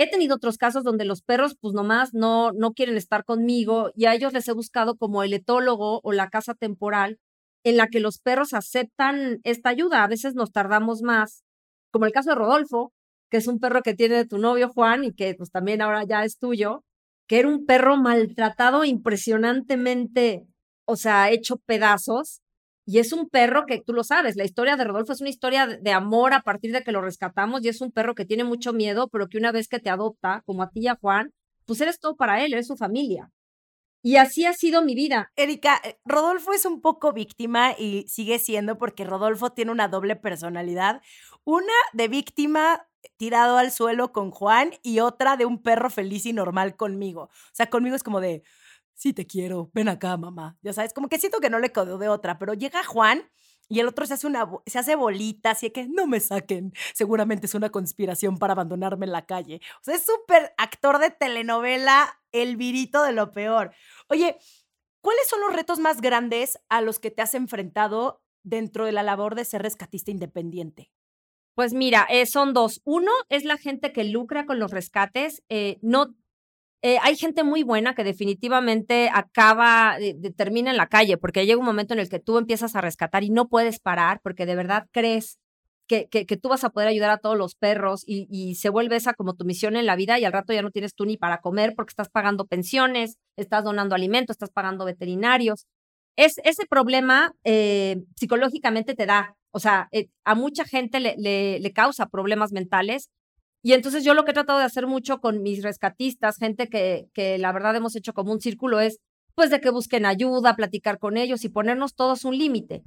He 0.00 0.08
tenido 0.08 0.36
otros 0.36 0.58
casos 0.58 0.84
donde 0.84 1.04
los 1.04 1.22
perros, 1.22 1.56
pues 1.60 1.74
nomás 1.74 2.14
no, 2.14 2.52
no 2.52 2.72
quieren 2.72 2.96
estar 2.96 3.24
conmigo 3.24 3.90
y 3.96 4.06
a 4.06 4.14
ellos 4.14 4.32
les 4.32 4.46
he 4.46 4.52
buscado 4.52 4.96
como 4.96 5.24
el 5.24 5.34
etólogo 5.34 6.00
o 6.04 6.12
la 6.12 6.30
casa 6.30 6.54
temporal 6.54 7.18
en 7.64 7.76
la 7.76 7.88
que 7.88 7.98
los 7.98 8.18
perros 8.20 8.54
aceptan 8.54 9.40
esta 9.42 9.70
ayuda. 9.70 10.04
A 10.04 10.06
veces 10.06 10.36
nos 10.36 10.52
tardamos 10.52 11.02
más, 11.02 11.42
como 11.90 12.06
el 12.06 12.12
caso 12.12 12.30
de 12.30 12.36
Rodolfo, 12.36 12.92
que 13.28 13.38
es 13.38 13.48
un 13.48 13.58
perro 13.58 13.82
que 13.82 13.94
tiene 13.94 14.24
tu 14.24 14.38
novio 14.38 14.68
Juan 14.68 15.02
y 15.02 15.12
que 15.12 15.34
pues 15.34 15.50
también 15.50 15.82
ahora 15.82 16.04
ya 16.04 16.22
es 16.22 16.38
tuyo, 16.38 16.84
que 17.26 17.40
era 17.40 17.48
un 17.48 17.66
perro 17.66 17.96
maltratado 17.96 18.84
impresionantemente, 18.84 20.46
o 20.86 20.94
sea, 20.94 21.30
hecho 21.32 21.56
pedazos 21.66 22.40
y 22.90 23.00
es 23.00 23.12
un 23.12 23.28
perro 23.28 23.66
que 23.66 23.82
tú 23.82 23.92
lo 23.92 24.02
sabes, 24.02 24.34
la 24.36 24.46
historia 24.46 24.78
de 24.78 24.84
Rodolfo 24.84 25.12
es 25.12 25.20
una 25.20 25.28
historia 25.28 25.66
de 25.66 25.92
amor 25.92 26.32
a 26.32 26.40
partir 26.40 26.72
de 26.72 26.82
que 26.82 26.90
lo 26.90 27.02
rescatamos 27.02 27.62
y 27.62 27.68
es 27.68 27.82
un 27.82 27.92
perro 27.92 28.14
que 28.14 28.24
tiene 28.24 28.44
mucho 28.44 28.72
miedo, 28.72 29.08
pero 29.08 29.28
que 29.28 29.36
una 29.36 29.52
vez 29.52 29.68
que 29.68 29.78
te 29.78 29.90
adopta, 29.90 30.42
como 30.46 30.62
a 30.62 30.70
ti 30.70 30.80
y 30.80 30.88
a 30.88 30.96
Juan, 30.96 31.34
pues 31.66 31.82
eres 31.82 32.00
todo 32.00 32.16
para 32.16 32.42
él, 32.42 32.54
eres 32.54 32.66
su 32.66 32.78
familia. 32.78 33.30
Y 34.02 34.16
así 34.16 34.46
ha 34.46 34.54
sido 34.54 34.80
mi 34.80 34.94
vida. 34.94 35.30
Erika, 35.36 35.78
eh, 35.84 35.98
Rodolfo 36.06 36.54
es 36.54 36.64
un 36.64 36.80
poco 36.80 37.12
víctima 37.12 37.74
y 37.78 38.06
sigue 38.08 38.38
siendo 38.38 38.78
porque 38.78 39.04
Rodolfo 39.04 39.52
tiene 39.52 39.70
una 39.70 39.88
doble 39.88 40.16
personalidad. 40.16 41.02
Una 41.44 41.74
de 41.92 42.08
víctima 42.08 42.88
tirado 43.18 43.58
al 43.58 43.70
suelo 43.70 44.12
con 44.12 44.30
Juan 44.30 44.70
y 44.82 45.00
otra 45.00 45.36
de 45.36 45.44
un 45.44 45.62
perro 45.62 45.90
feliz 45.90 46.24
y 46.24 46.32
normal 46.32 46.74
conmigo. 46.74 47.24
O 47.24 47.30
sea, 47.52 47.68
conmigo 47.68 47.96
es 47.96 48.02
como 48.02 48.22
de, 48.22 48.44
sí 48.98 49.12
te 49.12 49.26
quiero, 49.26 49.70
ven 49.72 49.88
acá, 49.88 50.16
mamá. 50.16 50.58
Ya 50.60 50.72
sabes, 50.72 50.92
como 50.92 51.08
que 51.08 51.18
siento 51.18 51.38
que 51.40 51.50
no 51.50 51.60
le 51.60 51.72
quedó 51.72 51.98
de 51.98 52.08
otra, 52.08 52.38
pero 52.38 52.52
llega 52.52 52.82
Juan 52.84 53.22
y 53.68 53.80
el 53.80 53.86
otro 53.86 54.04
se 54.06 54.14
hace 54.14 54.26
una 54.26 54.50
se 54.66 54.78
hace 54.78 54.96
bolita, 54.96 55.52
así 55.52 55.70
que 55.70 55.86
no 55.88 56.06
me 56.06 56.20
saquen. 56.20 56.72
Seguramente 56.94 57.46
es 57.46 57.54
una 57.54 57.70
conspiración 57.70 58.38
para 58.38 58.54
abandonarme 58.54 59.06
en 59.06 59.12
la 59.12 59.24
calle. 59.24 59.60
O 59.80 59.84
sea, 59.84 59.94
es 59.94 60.04
súper 60.04 60.52
actor 60.58 60.98
de 60.98 61.10
telenovela, 61.10 62.20
el 62.32 62.56
virito 62.56 63.02
de 63.04 63.12
lo 63.12 63.30
peor. 63.30 63.72
Oye, 64.08 64.36
¿cuáles 65.00 65.28
son 65.28 65.40
los 65.42 65.54
retos 65.54 65.78
más 65.78 66.00
grandes 66.00 66.58
a 66.68 66.80
los 66.80 66.98
que 66.98 67.10
te 67.12 67.22
has 67.22 67.34
enfrentado 67.34 68.22
dentro 68.42 68.84
de 68.84 68.92
la 68.92 69.04
labor 69.04 69.36
de 69.36 69.44
ser 69.44 69.62
rescatista 69.62 70.10
independiente? 70.10 70.90
Pues 71.54 71.72
mira, 71.72 72.06
eh, 72.10 72.26
son 72.26 72.52
dos. 72.52 72.80
Uno 72.84 73.12
es 73.28 73.44
la 73.44 73.58
gente 73.58 73.92
que 73.92 74.04
lucra 74.04 74.46
con 74.46 74.58
los 74.58 74.70
rescates. 74.70 75.42
Eh, 75.48 75.78
no 75.82 76.14
eh, 76.82 76.98
hay 77.02 77.16
gente 77.16 77.42
muy 77.42 77.64
buena 77.64 77.94
que 77.94 78.04
definitivamente 78.04 79.10
acaba, 79.12 79.96
termina 80.36 80.70
en 80.70 80.76
la 80.76 80.86
calle, 80.86 81.16
porque 81.16 81.44
llega 81.44 81.58
un 81.58 81.64
momento 81.64 81.94
en 81.94 82.00
el 82.00 82.08
que 82.08 82.20
tú 82.20 82.38
empiezas 82.38 82.76
a 82.76 82.80
rescatar 82.80 83.24
y 83.24 83.30
no 83.30 83.48
puedes 83.48 83.80
parar 83.80 84.20
porque 84.22 84.46
de 84.46 84.54
verdad 84.54 84.86
crees 84.92 85.38
que, 85.88 86.06
que, 86.08 86.36
tú 86.36 86.50
vas 86.50 86.64
a 86.64 86.70
poder 86.70 86.88
ayudar 86.88 87.10
a 87.10 87.18
todos 87.18 87.36
los 87.36 87.54
perros 87.54 88.04
y, 88.06 88.28
y, 88.30 88.56
se 88.56 88.68
vuelve 88.68 88.96
esa 88.96 89.14
como 89.14 89.34
tu 89.34 89.44
misión 89.46 89.74
en 89.74 89.86
la 89.86 89.96
vida 89.96 90.18
y 90.18 90.24
al 90.26 90.34
rato 90.34 90.52
ya 90.52 90.60
no 90.62 90.70
tienes 90.70 90.94
tú 90.94 91.06
ni 91.06 91.16
para 91.16 91.40
comer 91.40 91.72
porque 91.74 91.92
estás 91.92 92.10
pagando 92.10 92.46
pensiones, 92.46 93.16
estás 93.36 93.64
donando 93.64 93.94
alimentos, 93.94 94.34
estás 94.34 94.50
pagando 94.50 94.84
veterinarios. 94.84 95.66
Es, 96.16 96.38
ese 96.44 96.66
problema 96.66 97.32
eh, 97.42 98.02
psicológicamente 98.16 98.94
te 98.94 99.06
da, 99.06 99.36
o 99.50 99.60
sea, 99.60 99.88
eh, 99.90 100.08
a 100.24 100.34
mucha 100.34 100.64
gente 100.64 101.00
le, 101.00 101.16
le 101.58 101.72
causa 101.72 102.06
problemas 102.06 102.52
mentales 102.52 103.08
y 103.62 103.72
entonces 103.72 104.04
yo 104.04 104.14
lo 104.14 104.24
que 104.24 104.30
he 104.30 104.34
tratado 104.34 104.58
de 104.58 104.64
hacer 104.64 104.86
mucho 104.86 105.20
con 105.20 105.42
mis 105.42 105.62
rescatistas, 105.62 106.36
gente 106.36 106.68
que, 106.68 107.08
que 107.12 107.38
la 107.38 107.52
verdad 107.52 107.74
hemos 107.76 107.96
hecho 107.96 108.14
como 108.14 108.32
un 108.32 108.40
círculo, 108.40 108.80
es 108.80 109.00
pues 109.34 109.50
de 109.50 109.60
que 109.60 109.70
busquen 109.70 110.06
ayuda, 110.06 110.56
platicar 110.56 110.98
con 110.98 111.16
ellos 111.16 111.44
y 111.44 111.48
ponernos 111.48 111.94
todos 111.94 112.24
un 112.24 112.36
límite. 112.36 112.82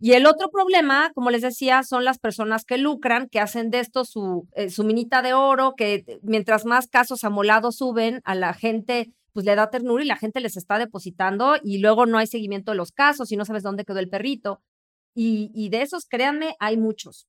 Y 0.00 0.14
el 0.14 0.26
otro 0.26 0.48
problema, 0.50 1.12
como 1.14 1.30
les 1.30 1.42
decía, 1.42 1.82
son 1.84 2.04
las 2.04 2.18
personas 2.18 2.64
que 2.64 2.76
lucran, 2.76 3.28
que 3.28 3.38
hacen 3.38 3.70
de 3.70 3.78
esto 3.78 4.04
su, 4.04 4.48
eh, 4.56 4.68
su 4.68 4.82
minita 4.84 5.22
de 5.22 5.32
oro, 5.32 5.74
que 5.76 6.18
mientras 6.22 6.64
más 6.64 6.88
casos 6.88 7.22
amolados 7.24 7.76
suben, 7.76 8.20
a 8.24 8.34
la 8.34 8.52
gente 8.52 9.12
pues 9.32 9.46
le 9.46 9.54
da 9.54 9.70
ternura 9.70 10.02
y 10.02 10.06
la 10.06 10.16
gente 10.16 10.40
les 10.40 10.56
está 10.56 10.78
depositando 10.78 11.54
y 11.62 11.78
luego 11.78 12.04
no 12.06 12.18
hay 12.18 12.26
seguimiento 12.26 12.72
de 12.72 12.78
los 12.78 12.90
casos 12.90 13.30
y 13.30 13.36
no 13.36 13.44
sabes 13.44 13.62
dónde 13.62 13.84
quedó 13.84 13.98
el 13.98 14.08
perrito. 14.08 14.60
Y 15.14 15.68
de 15.68 15.82
esos, 15.82 16.06
créanme, 16.06 16.56
hay 16.58 16.76
muchos. 16.78 17.28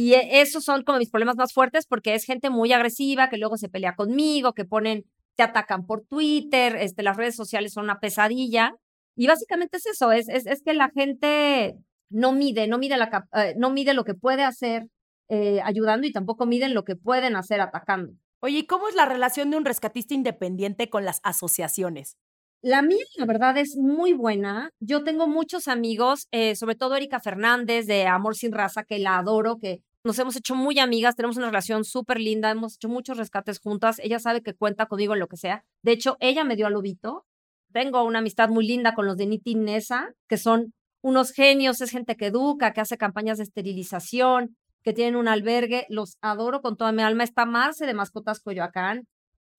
Y 0.00 0.14
e, 0.14 0.40
esos 0.42 0.62
son 0.62 0.84
como 0.84 1.00
mis 1.00 1.10
problemas 1.10 1.34
más 1.34 1.52
fuertes 1.52 1.84
porque 1.84 2.14
es 2.14 2.24
gente 2.24 2.50
muy 2.50 2.72
agresiva 2.72 3.28
que 3.28 3.36
luego 3.36 3.56
se 3.56 3.68
pelea 3.68 3.96
conmigo, 3.96 4.52
que 4.52 4.64
ponen, 4.64 5.04
te 5.34 5.42
atacan 5.42 5.86
por 5.86 6.06
Twitter, 6.06 6.76
este, 6.76 7.02
las 7.02 7.16
redes 7.16 7.34
sociales 7.34 7.72
son 7.72 7.82
una 7.82 7.98
pesadilla. 7.98 8.76
Y 9.16 9.26
básicamente 9.26 9.78
es 9.78 9.86
eso, 9.86 10.12
es, 10.12 10.28
es, 10.28 10.46
es 10.46 10.62
que 10.62 10.72
la 10.72 10.90
gente 10.90 11.74
no 12.10 12.30
mide, 12.30 12.68
no 12.68 12.78
mide, 12.78 12.96
la, 12.96 13.26
eh, 13.32 13.54
no 13.58 13.70
mide 13.70 13.92
lo 13.92 14.04
que 14.04 14.14
puede 14.14 14.44
hacer 14.44 14.86
eh, 15.28 15.60
ayudando 15.64 16.06
y 16.06 16.12
tampoco 16.12 16.46
miden 16.46 16.74
lo 16.74 16.84
que 16.84 16.94
pueden 16.94 17.34
hacer 17.34 17.60
atacando. 17.60 18.12
Oye, 18.38 18.58
¿y 18.58 18.66
cómo 18.66 18.86
es 18.86 18.94
la 18.94 19.04
relación 19.04 19.50
de 19.50 19.56
un 19.56 19.64
rescatista 19.64 20.14
independiente 20.14 20.88
con 20.90 21.04
las 21.04 21.18
asociaciones? 21.24 22.16
La 22.62 22.82
mía, 22.82 23.04
la 23.16 23.26
verdad, 23.26 23.56
es 23.56 23.76
muy 23.76 24.12
buena. 24.12 24.70
Yo 24.78 25.02
tengo 25.02 25.26
muchos 25.26 25.66
amigos, 25.66 26.28
eh, 26.30 26.54
sobre 26.54 26.76
todo 26.76 26.94
Erika 26.94 27.18
Fernández 27.18 27.86
de 27.86 28.06
Amor 28.06 28.36
Sin 28.36 28.52
Raza, 28.52 28.84
que 28.84 29.00
la 29.00 29.18
adoro, 29.18 29.58
que 29.58 29.82
nos 30.08 30.18
hemos 30.18 30.36
hecho 30.36 30.54
muy 30.54 30.78
amigas, 30.78 31.16
tenemos 31.16 31.36
una 31.36 31.48
relación 31.48 31.84
súper 31.84 32.18
linda, 32.18 32.50
hemos 32.50 32.76
hecho 32.76 32.88
muchos 32.88 33.18
rescates 33.18 33.60
juntas. 33.60 33.98
Ella 33.98 34.18
sabe 34.18 34.42
que 34.42 34.54
cuenta 34.54 34.86
conmigo 34.86 35.12
en 35.12 35.20
lo 35.20 35.28
que 35.28 35.36
sea. 35.36 35.66
De 35.82 35.92
hecho, 35.92 36.16
ella 36.20 36.44
me 36.44 36.56
dio 36.56 36.66
al 36.66 36.72
lobito. 36.72 37.26
Tengo 37.74 38.02
una 38.04 38.20
amistad 38.20 38.48
muy 38.48 38.66
linda 38.66 38.94
con 38.94 39.04
los 39.04 39.18
de 39.18 39.26
Niti 39.26 39.54
Nesa, 39.54 40.14
que 40.26 40.38
son 40.38 40.72
unos 41.02 41.32
genios, 41.32 41.82
es 41.82 41.90
gente 41.90 42.16
que 42.16 42.28
educa, 42.28 42.72
que 42.72 42.80
hace 42.80 42.96
campañas 42.96 43.36
de 43.36 43.44
esterilización, 43.44 44.56
que 44.82 44.94
tienen 44.94 45.14
un 45.14 45.28
albergue. 45.28 45.84
Los 45.90 46.16
adoro 46.22 46.62
con 46.62 46.78
toda 46.78 46.90
mi 46.92 47.02
alma. 47.02 47.22
Está 47.22 47.44
Marce 47.44 47.84
de 47.84 47.92
Mascotas 47.92 48.40
Coyoacán. 48.40 49.06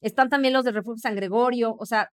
Están 0.01 0.29
también 0.29 0.55
los 0.55 0.65
de 0.65 0.71
Refugio 0.71 0.97
San 0.97 1.15
Gregorio. 1.15 1.75
O 1.77 1.85
sea, 1.85 2.09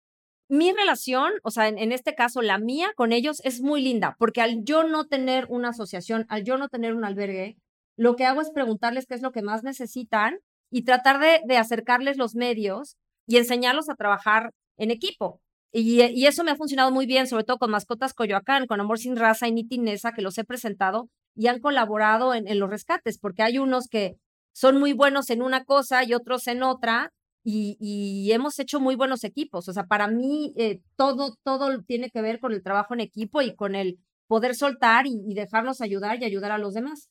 mi 0.51 0.73
relación, 0.73 1.33
o 1.43 1.51
sea, 1.51 1.69
en, 1.69 1.91
este 1.91 2.15
caso 2.15 2.43
la 2.43 2.59
mía 2.59 2.93
con 2.97 3.13
ellos 3.13 3.41
es 3.45 3.63
muy 3.63 3.81
linda, 3.81 4.15
porque 4.19 4.43
al 4.43 4.63
yo 4.63 4.85
no 4.85 5.07
tener 5.07 5.47
una 5.49 5.71
asociación, 5.71 6.27
al 6.29 6.45
yo 6.45 6.59
no 6.59 6.69
tener 6.69 6.95
un 6.95 7.07
albergue, 7.07 7.57
lo 7.97 8.17
que 8.17 8.25
hago 8.25 8.41
es 8.41 8.51
preguntarles 8.51 9.07
qué 9.07 9.15
es 9.15 9.23
lo 9.23 9.33
que 9.33 9.43
más 9.43 9.63
necesitan 9.63 10.39
y 10.71 10.83
tratar 10.85 11.19
de, 11.19 11.57
acercarles 11.57 12.17
los 12.17 12.35
medios 12.35 12.97
y 13.27 13.39
enseñarlos 13.39 13.89
a 13.89 13.95
trabajar 13.95 14.53
en 14.77 14.91
equipo. 14.91 15.41
Y, 15.73 16.25
eso 16.27 16.45
me 16.45 16.53
ha 16.53 16.57
funcionado 16.57 16.91
muy 16.91 17.07
bien, 17.07 17.27
sobre 17.27 17.45
todo 17.45 17.59
con 17.59 17.71
Mascotas 17.71 18.15
Coyoacán, 18.15 18.67
con 18.67 18.81
Amor 18.81 18.99
Sin 18.99 19.17
Raza 19.17 19.49
y 19.49 19.53
Nitinesa, 19.53 20.13
que 20.13 20.23
los 20.23 20.39
he 20.39 20.45
presentado 20.45 21.09
y 21.35 21.49
han 21.49 21.61
colaborado 21.61 22.35
en, 22.35 22.49
en 22.49 22.59
los 22.59 22.71
rescates, 22.71 23.19
porque 23.19 23.43
hay 23.43 23.59
unos 23.59 23.89
que 23.89 24.17
son 24.53 24.79
muy 24.79 24.95
buenos 24.95 25.29
en 25.31 25.43
una 25.43 25.65
cosa 25.65 26.03
y 26.05 26.15
otros 26.15 26.47
en 26.47 26.63
otra, 26.63 27.13
y, 27.49 28.33
hemos 28.33 28.59
hecho 28.59 28.81
muy 28.81 28.97
buenos 28.97 29.23
equipos. 29.25 29.69
O 29.69 29.73
sea, 29.73 29.85
para 29.85 30.09
mí 30.09 30.53
eh, 30.57 30.81
todo, 30.97 31.37
todo 31.45 31.81
tiene 31.83 32.11
que 32.11 32.21
ver 32.21 32.41
con 32.41 32.53
el 32.53 32.63
trabajo 32.63 32.95
en 32.95 33.01
equipo 33.01 33.41
y 33.41 33.55
con 33.55 33.75
el 33.75 33.99
poder 34.27 34.57
soltar 34.57 35.07
y, 35.07 35.35
dejarnos 35.35 35.81
ayudar 35.81 36.21
y 36.21 36.25
ayudar 36.25 36.51
a 36.51 36.59
los 36.59 36.75
demás 36.75 37.09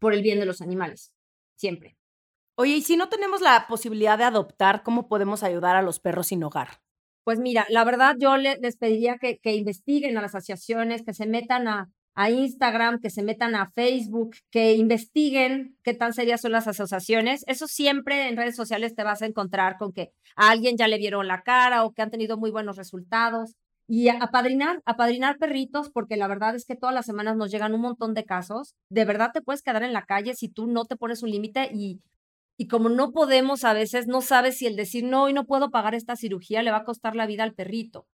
por 0.00 0.14
el 0.14 0.22
bien 0.22 0.40
de 0.40 0.46
los 0.46 0.60
animales, 0.60 1.12
siempre. 1.54 1.96
Oye, 2.56 2.76
y 2.76 2.82
si 2.82 2.96
no 2.96 3.08
tenemos 3.08 3.40
la 3.40 3.66
posibilidad 3.68 4.18
de 4.18 4.24
adoptar, 4.24 4.82
¿cómo 4.82 5.08
podemos 5.08 5.42
ayudar 5.44 5.76
a 5.76 5.82
los 5.82 6.00
perros 6.00 6.26
sin 6.26 6.42
hogar? 6.42 6.80
Pues 7.24 7.38
mira, 7.38 7.66
la 7.68 7.84
verdad 7.84 8.16
yo 8.18 8.36
les 8.36 8.76
pediría 8.76 9.18
que, 9.18 9.38
que 9.38 9.54
investiguen 9.54 10.18
a 10.18 10.22
las 10.22 10.34
asociaciones, 10.34 11.02
que 11.02 11.14
se 11.14 11.26
metan 11.26 11.68
a, 11.68 11.90
a 12.14 12.30
Instagram, 12.30 13.00
que 13.00 13.10
se 13.10 13.22
metan 13.22 13.54
a 13.54 13.70
Facebook, 13.70 14.36
que 14.50 14.74
investiguen 14.74 15.76
qué 15.82 15.94
tan 15.94 16.12
serias 16.12 16.40
son 16.40 16.52
las 16.52 16.66
asociaciones. 16.66 17.44
Eso 17.46 17.66
siempre 17.66 18.28
en 18.28 18.36
redes 18.36 18.56
sociales 18.56 18.94
te 18.94 19.04
vas 19.04 19.22
a 19.22 19.26
encontrar 19.26 19.76
con 19.78 19.92
que 19.92 20.12
a 20.36 20.50
alguien 20.50 20.76
ya 20.76 20.88
le 20.88 20.98
vieron 20.98 21.28
la 21.28 21.42
cara 21.42 21.84
o 21.84 21.92
que 21.92 22.02
han 22.02 22.10
tenido 22.10 22.36
muy 22.36 22.50
buenos 22.50 22.76
resultados. 22.76 23.56
Y 23.92 24.08
apadrinar, 24.08 24.80
apadrinar 24.84 25.36
perritos, 25.38 25.90
porque 25.90 26.16
la 26.16 26.28
verdad 26.28 26.54
es 26.54 26.64
que 26.64 26.76
todas 26.76 26.94
las 26.94 27.06
semanas 27.06 27.36
nos 27.36 27.50
llegan 27.50 27.74
un 27.74 27.80
montón 27.80 28.14
de 28.14 28.24
casos. 28.24 28.76
De 28.88 29.04
verdad 29.04 29.32
te 29.34 29.42
puedes 29.42 29.62
quedar 29.62 29.82
en 29.82 29.92
la 29.92 30.06
calle 30.06 30.34
si 30.36 30.48
tú 30.48 30.68
no 30.68 30.84
te 30.84 30.94
pones 30.94 31.24
un 31.24 31.30
límite 31.32 31.70
y, 31.74 32.00
y 32.56 32.68
como 32.68 32.88
no 32.88 33.10
podemos 33.10 33.64
a 33.64 33.72
veces, 33.72 34.06
no 34.06 34.20
sabes 34.20 34.58
si 34.58 34.66
el 34.66 34.76
decir 34.76 35.02
no 35.02 35.28
y 35.28 35.32
no 35.32 35.44
puedo 35.44 35.72
pagar 35.72 35.96
esta 35.96 36.14
cirugía 36.14 36.62
le 36.62 36.70
va 36.70 36.76
a 36.76 36.84
costar 36.84 37.16
la 37.16 37.26
vida 37.26 37.42
al 37.42 37.54
perrito. 37.54 38.06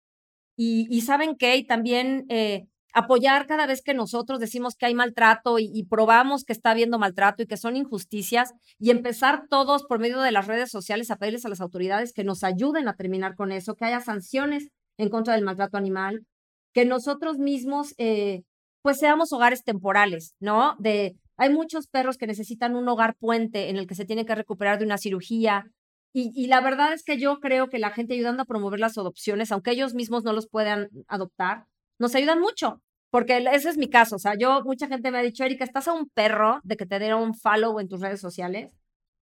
Y, 0.56 0.86
y 0.88 1.02
saben 1.02 1.36
qué, 1.36 1.56
y 1.56 1.66
también 1.66 2.24
eh, 2.30 2.68
apoyar 2.96 3.46
cada 3.46 3.66
vez 3.66 3.82
que 3.82 3.92
nosotros 3.92 4.40
decimos 4.40 4.74
que 4.74 4.86
hay 4.86 4.94
maltrato 4.94 5.58
y, 5.58 5.84
probamos 5.84 6.44
que 6.44 6.54
está 6.54 6.70
habiendo 6.70 6.98
maltrato 6.98 7.42
y 7.42 7.46
que 7.46 7.58
son 7.58 7.76
injusticias 7.76 8.54
y 8.78 8.88
empezar 8.88 9.48
todos 9.50 9.84
por 9.84 9.98
medio 9.98 10.22
de 10.22 10.32
las 10.32 10.46
redes 10.46 10.70
sociales 10.70 11.10
a 11.10 11.16
pedirles 11.16 11.44
a 11.44 11.50
las 11.50 11.60
autoridades 11.60 12.14
que 12.14 12.24
nos 12.24 12.42
ayuden 12.42 12.88
a 12.88 12.96
terminar 12.96 13.34
con 13.36 13.52
eso, 13.52 13.74
que 13.74 13.84
haya 13.84 14.00
sanciones 14.00 14.70
en 14.98 15.08
contra 15.10 15.34
del 15.34 15.44
maltrato 15.44 15.76
animal, 15.76 16.26
que 16.72 16.84
nosotros 16.84 17.38
mismos 17.38 17.94
eh, 17.98 18.42
pues 18.82 18.98
seamos 18.98 19.32
hogares 19.32 19.64
temporales, 19.64 20.34
¿no? 20.40 20.76
De 20.78 21.16
hay 21.36 21.50
muchos 21.50 21.88
perros 21.88 22.16
que 22.16 22.26
necesitan 22.26 22.76
un 22.76 22.88
hogar 22.88 23.16
puente 23.16 23.68
en 23.68 23.76
el 23.76 23.86
que 23.86 23.94
se 23.94 24.04
tiene 24.04 24.24
que 24.24 24.34
recuperar 24.34 24.78
de 24.78 24.84
una 24.84 24.98
cirugía. 24.98 25.64
Y, 26.12 26.32
y 26.34 26.46
la 26.46 26.60
verdad 26.60 26.92
es 26.92 27.02
que 27.02 27.18
yo 27.18 27.40
creo 27.40 27.68
que 27.68 27.78
la 27.78 27.90
gente 27.90 28.14
ayudando 28.14 28.42
a 28.42 28.46
promover 28.46 28.80
las 28.80 28.96
adopciones, 28.96 29.52
aunque 29.52 29.72
ellos 29.72 29.94
mismos 29.94 30.24
no 30.24 30.32
los 30.32 30.48
puedan 30.48 30.88
adoptar, 31.08 31.66
nos 31.98 32.14
ayudan 32.14 32.40
mucho. 32.40 32.80
Porque 33.10 33.38
ese 33.52 33.70
es 33.70 33.78
mi 33.78 33.88
caso. 33.88 34.16
O 34.16 34.18
sea, 34.18 34.34
yo, 34.38 34.62
mucha 34.64 34.88
gente 34.88 35.10
me 35.10 35.18
ha 35.18 35.22
dicho, 35.22 35.44
Erika, 35.44 35.64
estás 35.64 35.88
a 35.88 35.92
un 35.92 36.08
perro 36.08 36.60
de 36.64 36.76
que 36.76 36.86
te 36.86 36.98
diera 36.98 37.16
un 37.16 37.34
follow 37.34 37.80
en 37.80 37.88
tus 37.88 38.00
redes 38.00 38.20
sociales. 38.20 38.70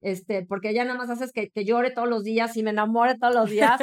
Este, 0.03 0.45
porque 0.45 0.73
ya 0.73 0.83
nada 0.83 0.97
más 0.97 1.09
haces 1.09 1.31
que, 1.31 1.49
que 1.49 1.63
llore 1.63 1.89
todos 1.89 2.09
los 2.09 2.25
días 2.25 2.57
y 2.57 2.61
me 2.63 2.71
enamore 2.71 3.17
todos 3.17 3.33
los 3.33 3.49
días. 3.49 3.79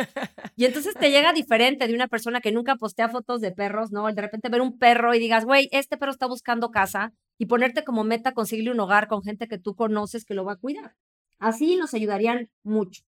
y 0.56 0.66
entonces 0.66 0.94
te 0.94 1.10
llega 1.10 1.32
diferente 1.32 1.88
de 1.88 1.94
una 1.94 2.08
persona 2.08 2.42
que 2.42 2.52
nunca 2.52 2.76
postea 2.76 3.08
fotos 3.08 3.40
de 3.40 3.52
perros, 3.52 3.90
¿no? 3.90 4.06
De 4.12 4.20
repente 4.20 4.50
ver 4.50 4.60
un 4.60 4.78
perro 4.78 5.14
y 5.14 5.18
digas, 5.18 5.46
güey, 5.46 5.70
este 5.72 5.96
perro 5.96 6.12
está 6.12 6.26
buscando 6.26 6.70
casa 6.70 7.14
y 7.38 7.46
ponerte 7.46 7.84
como 7.84 8.04
meta 8.04 8.32
conseguirle 8.32 8.70
un 8.70 8.80
hogar 8.80 9.08
con 9.08 9.22
gente 9.22 9.48
que 9.48 9.58
tú 9.58 9.74
conoces 9.74 10.26
que 10.26 10.34
lo 10.34 10.44
va 10.44 10.52
a 10.52 10.56
cuidar. 10.56 10.94
Así 11.38 11.76
nos 11.76 11.94
ayudarían 11.94 12.50
mucho. 12.62 13.02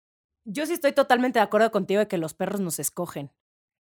Yo 0.45 0.65
sí 0.65 0.71
estoy 0.71 0.93
totalmente 0.93 1.39
de 1.39 1.43
acuerdo 1.43 1.69
contigo 1.69 1.99
de 1.99 2.07
que 2.07 2.17
los 2.17 2.33
perros 2.33 2.61
nos 2.61 2.79
escogen. 2.79 3.31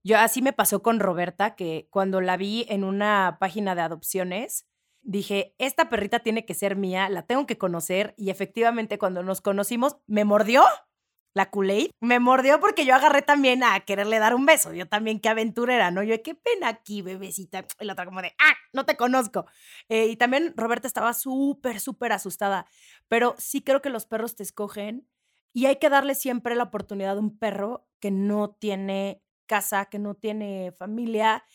Yo 0.03 0.17
así 0.17 0.41
me 0.41 0.53
pasó 0.53 0.81
con 0.81 1.01
Roberta, 1.01 1.55
que 1.55 1.89
cuando 1.89 2.21
la 2.21 2.37
vi 2.37 2.65
en 2.69 2.85
una 2.85 3.35
página 3.41 3.75
de 3.75 3.81
adopciones, 3.81 4.65
dije, 5.07 5.55
esta 5.57 5.89
perrita 5.89 6.19
tiene 6.19 6.45
que 6.45 6.53
ser 6.53 6.75
mía, 6.75 7.09
la 7.09 7.23
tengo 7.23 7.47
que 7.47 7.57
conocer. 7.57 8.13
Y 8.17 8.29
efectivamente, 8.29 8.99
cuando 8.99 9.23
nos 9.23 9.41
conocimos, 9.41 9.97
me 10.05 10.25
mordió 10.25 10.63
la 11.33 11.49
kool 11.49 11.91
Me 12.01 12.19
mordió 12.19 12.59
porque 12.59 12.85
yo 12.85 12.95
agarré 12.95 13.21
también 13.21 13.63
a 13.63 13.79
quererle 13.81 14.19
dar 14.19 14.35
un 14.35 14.45
beso. 14.45 14.73
Yo 14.73 14.87
también, 14.87 15.19
qué 15.19 15.29
aventurera, 15.29 15.91
¿no? 15.91 16.03
Yo, 16.03 16.21
qué 16.21 16.35
pena 16.35 16.67
aquí, 16.67 17.01
bebecita. 17.01 17.65
Y 17.79 17.85
la 17.85 17.93
otra 17.93 18.05
como 18.05 18.21
de, 18.21 18.33
ah, 18.39 18.53
no 18.73 18.85
te 18.85 18.97
conozco. 18.97 19.45
Eh, 19.87 20.07
y 20.07 20.17
también 20.17 20.53
Roberta 20.57 20.87
estaba 20.87 21.13
súper, 21.13 21.79
súper 21.79 22.11
asustada. 22.11 22.65
Pero 23.07 23.35
sí 23.37 23.61
creo 23.61 23.81
que 23.81 23.89
los 23.89 24.05
perros 24.05 24.35
te 24.35 24.43
escogen 24.43 25.07
y 25.53 25.67
hay 25.67 25.77
que 25.77 25.89
darle 25.89 26.15
siempre 26.15 26.55
la 26.55 26.63
oportunidad 26.63 27.17
a 27.17 27.21
un 27.21 27.37
perro 27.37 27.87
que 27.99 28.11
no 28.11 28.49
tiene 28.49 29.23
casa, 29.45 29.85
que 29.85 29.99
no 29.99 30.15
tiene 30.15 30.73
familia. 30.77 31.45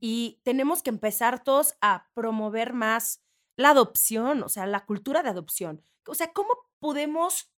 Y 0.00 0.40
tenemos 0.44 0.82
que 0.82 0.90
empezar 0.90 1.42
todos 1.42 1.74
a 1.80 2.08
promover 2.14 2.72
más 2.72 3.22
la 3.56 3.70
adopción, 3.70 4.42
o 4.42 4.48
sea, 4.48 4.66
la 4.66 4.84
cultura 4.84 5.22
de 5.22 5.30
adopción. 5.30 5.84
O 6.06 6.14
sea, 6.14 6.32
¿cómo 6.32 6.50
podemos 6.78 7.50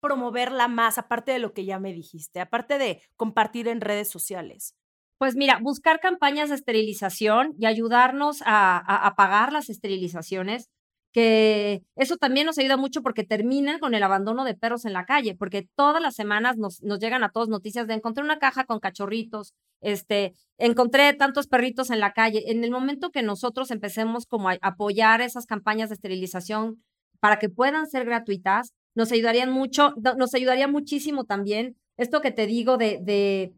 promoverla 0.00 0.68
más, 0.68 0.98
aparte 0.98 1.32
de 1.32 1.38
lo 1.38 1.52
que 1.54 1.64
ya 1.64 1.78
me 1.78 1.92
dijiste, 1.92 2.40
aparte 2.40 2.78
de 2.78 3.02
compartir 3.16 3.68
en 3.68 3.80
redes 3.80 4.10
sociales? 4.10 4.76
Pues 5.18 5.34
mira, 5.34 5.58
buscar 5.60 5.98
campañas 5.98 6.48
de 6.48 6.54
esterilización 6.54 7.54
y 7.58 7.66
ayudarnos 7.66 8.42
a, 8.46 8.78
a, 8.78 9.16
pagar 9.16 9.52
las 9.52 9.68
esterilizaciones. 9.68 10.70
Que 11.12 11.82
eso 11.96 12.16
también 12.16 12.46
nos 12.46 12.58
ayuda 12.58 12.76
mucho 12.76 13.02
porque 13.02 13.24
termina 13.24 13.78
con 13.78 13.94
el 13.94 14.02
abandono 14.02 14.44
de 14.44 14.54
perros 14.54 14.84
en 14.84 14.92
la 14.92 15.06
calle, 15.06 15.34
porque 15.34 15.68
todas 15.74 16.02
las 16.02 16.14
semanas 16.14 16.56
nos, 16.56 16.82
nos 16.82 16.98
llegan 16.98 17.24
a 17.24 17.30
todos 17.30 17.48
noticias 17.48 17.86
de 17.86 17.94
encontré 17.94 18.22
una 18.22 18.38
caja 18.38 18.64
con 18.64 18.78
cachorritos, 18.78 19.54
este, 19.80 20.34
encontré 20.58 21.12
tantos 21.14 21.46
perritos 21.46 21.90
en 21.90 22.00
la 22.00 22.12
calle. 22.12 22.50
En 22.50 22.62
el 22.64 22.70
momento 22.70 23.10
que 23.10 23.22
nosotros 23.22 23.70
empecemos 23.70 24.26
como 24.26 24.50
a 24.50 24.58
apoyar 24.60 25.20
esas 25.20 25.46
campañas 25.46 25.88
de 25.88 25.94
esterilización 25.94 26.82
para 27.20 27.38
que 27.38 27.48
puedan 27.48 27.88
ser 27.88 28.04
gratuitas, 28.04 28.74
nos 28.94 29.12
ayudarían 29.12 29.50
mucho, 29.50 29.94
nos 30.16 30.34
ayudaría 30.34 30.68
muchísimo 30.68 31.24
también 31.24 31.76
esto 31.96 32.20
que 32.20 32.30
te 32.30 32.46
digo 32.46 32.78
de, 32.78 32.98
de 33.02 33.52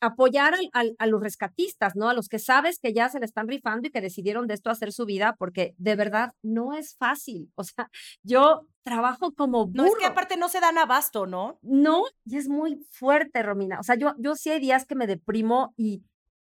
apoyar 0.00 0.54
a 0.72 1.06
los 1.06 1.20
rescatistas, 1.20 1.94
¿no? 1.94 2.08
A 2.08 2.14
los 2.14 2.28
que 2.28 2.38
sabes 2.38 2.78
que 2.78 2.92
ya 2.92 3.08
se 3.08 3.20
le 3.20 3.26
están 3.26 3.48
rifando 3.48 3.86
y 3.86 3.90
que 3.90 4.00
decidieron 4.00 4.46
de 4.46 4.54
esto 4.54 4.70
hacer 4.70 4.92
su 4.92 5.04
vida, 5.04 5.36
porque 5.38 5.74
de 5.76 5.94
verdad 5.94 6.32
no 6.42 6.72
es 6.74 6.96
fácil. 6.96 7.50
O 7.54 7.64
sea, 7.64 7.90
yo 8.22 8.66
trabajo 8.82 9.32
como 9.34 9.66
burro. 9.66 9.84
No 9.84 9.86
es 9.86 9.96
que 9.96 10.06
aparte 10.06 10.36
no 10.36 10.48
se 10.48 10.60
dan 10.60 10.78
abasto, 10.78 11.26
¿no? 11.26 11.58
No, 11.62 12.04
y 12.24 12.38
es 12.38 12.48
muy 12.48 12.84
fuerte, 12.90 13.42
Romina. 13.42 13.78
O 13.78 13.82
sea, 13.82 13.96
yo, 13.96 14.14
yo 14.18 14.34
sí 14.36 14.50
hay 14.50 14.60
días 14.60 14.86
que 14.86 14.94
me 14.94 15.06
deprimo 15.06 15.74
y 15.76 16.02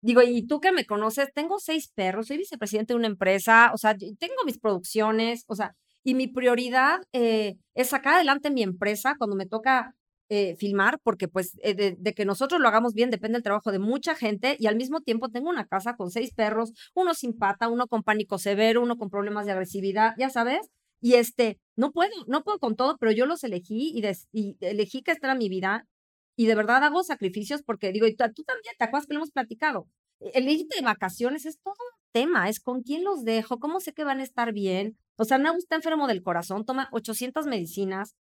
digo, 0.03 0.23
y 0.23 0.47
tú 0.47 0.61
que 0.61 0.73
me 0.73 0.85
conoces, 0.85 1.33
tengo 1.33 1.59
seis 1.59 1.89
perros, 1.95 2.27
soy 2.27 2.37
vicepresidente 2.37 2.93
de 2.93 2.99
una 2.99 3.07
empresa, 3.07 3.71
o 3.73 3.79
sea, 3.79 3.97
tengo 3.97 4.35
mis 4.45 4.59
producciones, 4.59 5.45
o 5.47 5.55
sea, 5.55 5.77
y 6.05 6.15
mi 6.15 6.27
prioridad 6.27 7.01
eh, 7.13 7.57
es 7.75 7.89
sacar 7.89 8.15
adelante 8.15 8.51
mi 8.51 8.63
empresa 8.63 9.15
cuando 9.17 9.37
me 9.37 9.47
toca 9.47 9.95
eh, 10.29 10.57
filmar, 10.57 10.99
porque 11.03 11.29
pues 11.29 11.59
eh, 11.63 11.97
de, 11.99 12.15
que 12.15 12.25
nosotros 12.25 12.61
lo 12.61 12.69
hagamos 12.69 12.95
bien 12.95 13.11
depende 13.11 13.37
el 13.37 13.43
trabajo 13.43 13.71
de 13.71 13.79
mucha 13.79 14.15
gente 14.15 14.57
y 14.59 14.67
al 14.67 14.77
mismo 14.77 15.01
tiempo 15.01 15.29
tengo 15.29 15.51
una 15.51 15.67
casa 15.67 15.97
con 15.97 16.11
seis 16.11 16.33
perros, 16.33 16.73
uno 16.95 17.15
sin 17.15 17.37
pata, 17.37 17.69
uno 17.69 17.87
con 17.87 18.03
pánico 18.03 18.39
severo, 18.39 18.83
uno 18.83 18.97
con 18.97 19.11
problemas 19.11 19.47
de 19.47 19.53
agresividad, 19.53 20.15
ya 20.19 20.31
sabes, 20.31 20.71
y 21.01 21.15
este, 21.15 21.59
no 21.77 21.93
puedo, 21.93 22.13
no 22.29 22.45
puedo 22.45 22.59
con 22.59 22.77
todo, 22.77 22.97
pero 22.99 23.13
yo 23.13 23.27
los 23.27 23.45
elegí 23.45 23.93
y, 24.33 24.57
elegí 24.61 25.03
que 25.03 25.11
esta 25.11 25.27
era 25.27 25.35
mi 25.35 25.49
vida 25.49 25.87
y 26.37 26.47
de 26.47 26.55
verdad 26.55 26.83
hago 26.85 27.03
sacrificios 27.03 27.63
porque 27.63 27.93
digo, 27.93 28.07
y 28.07 28.15
tú, 28.15 28.43
también 28.45 28.75
te 28.79 28.85
acuerdas 28.85 29.07
que 29.07 29.15
lo 29.15 29.19
hemos 29.19 29.33
platicado, 29.33 29.89
el 30.33 30.49
irte 30.49 30.77
de 30.77 30.83
vacaciones 30.83 31.45
es 31.45 31.59
todo 31.61 31.75
un 31.75 32.03
tema, 32.13 32.49
es 32.49 32.61
con 32.61 32.83
quién 32.83 33.05
los 33.05 33.25
dejo, 33.25 33.59
cómo 33.59 33.81
sé 33.81 33.93
que 33.93 34.05
van 34.05 34.21
a 34.21 34.23
estar 34.23 34.53
bien. 34.53 34.97
O 35.17 35.25
sea, 35.25 35.39
Nau 35.39 35.57
está 35.57 35.77
enfermo 35.77 36.07
del 36.07 36.23
corazón, 36.23 36.65
toma 36.65 36.89
800 36.93 37.47
medicinas, 37.47 38.15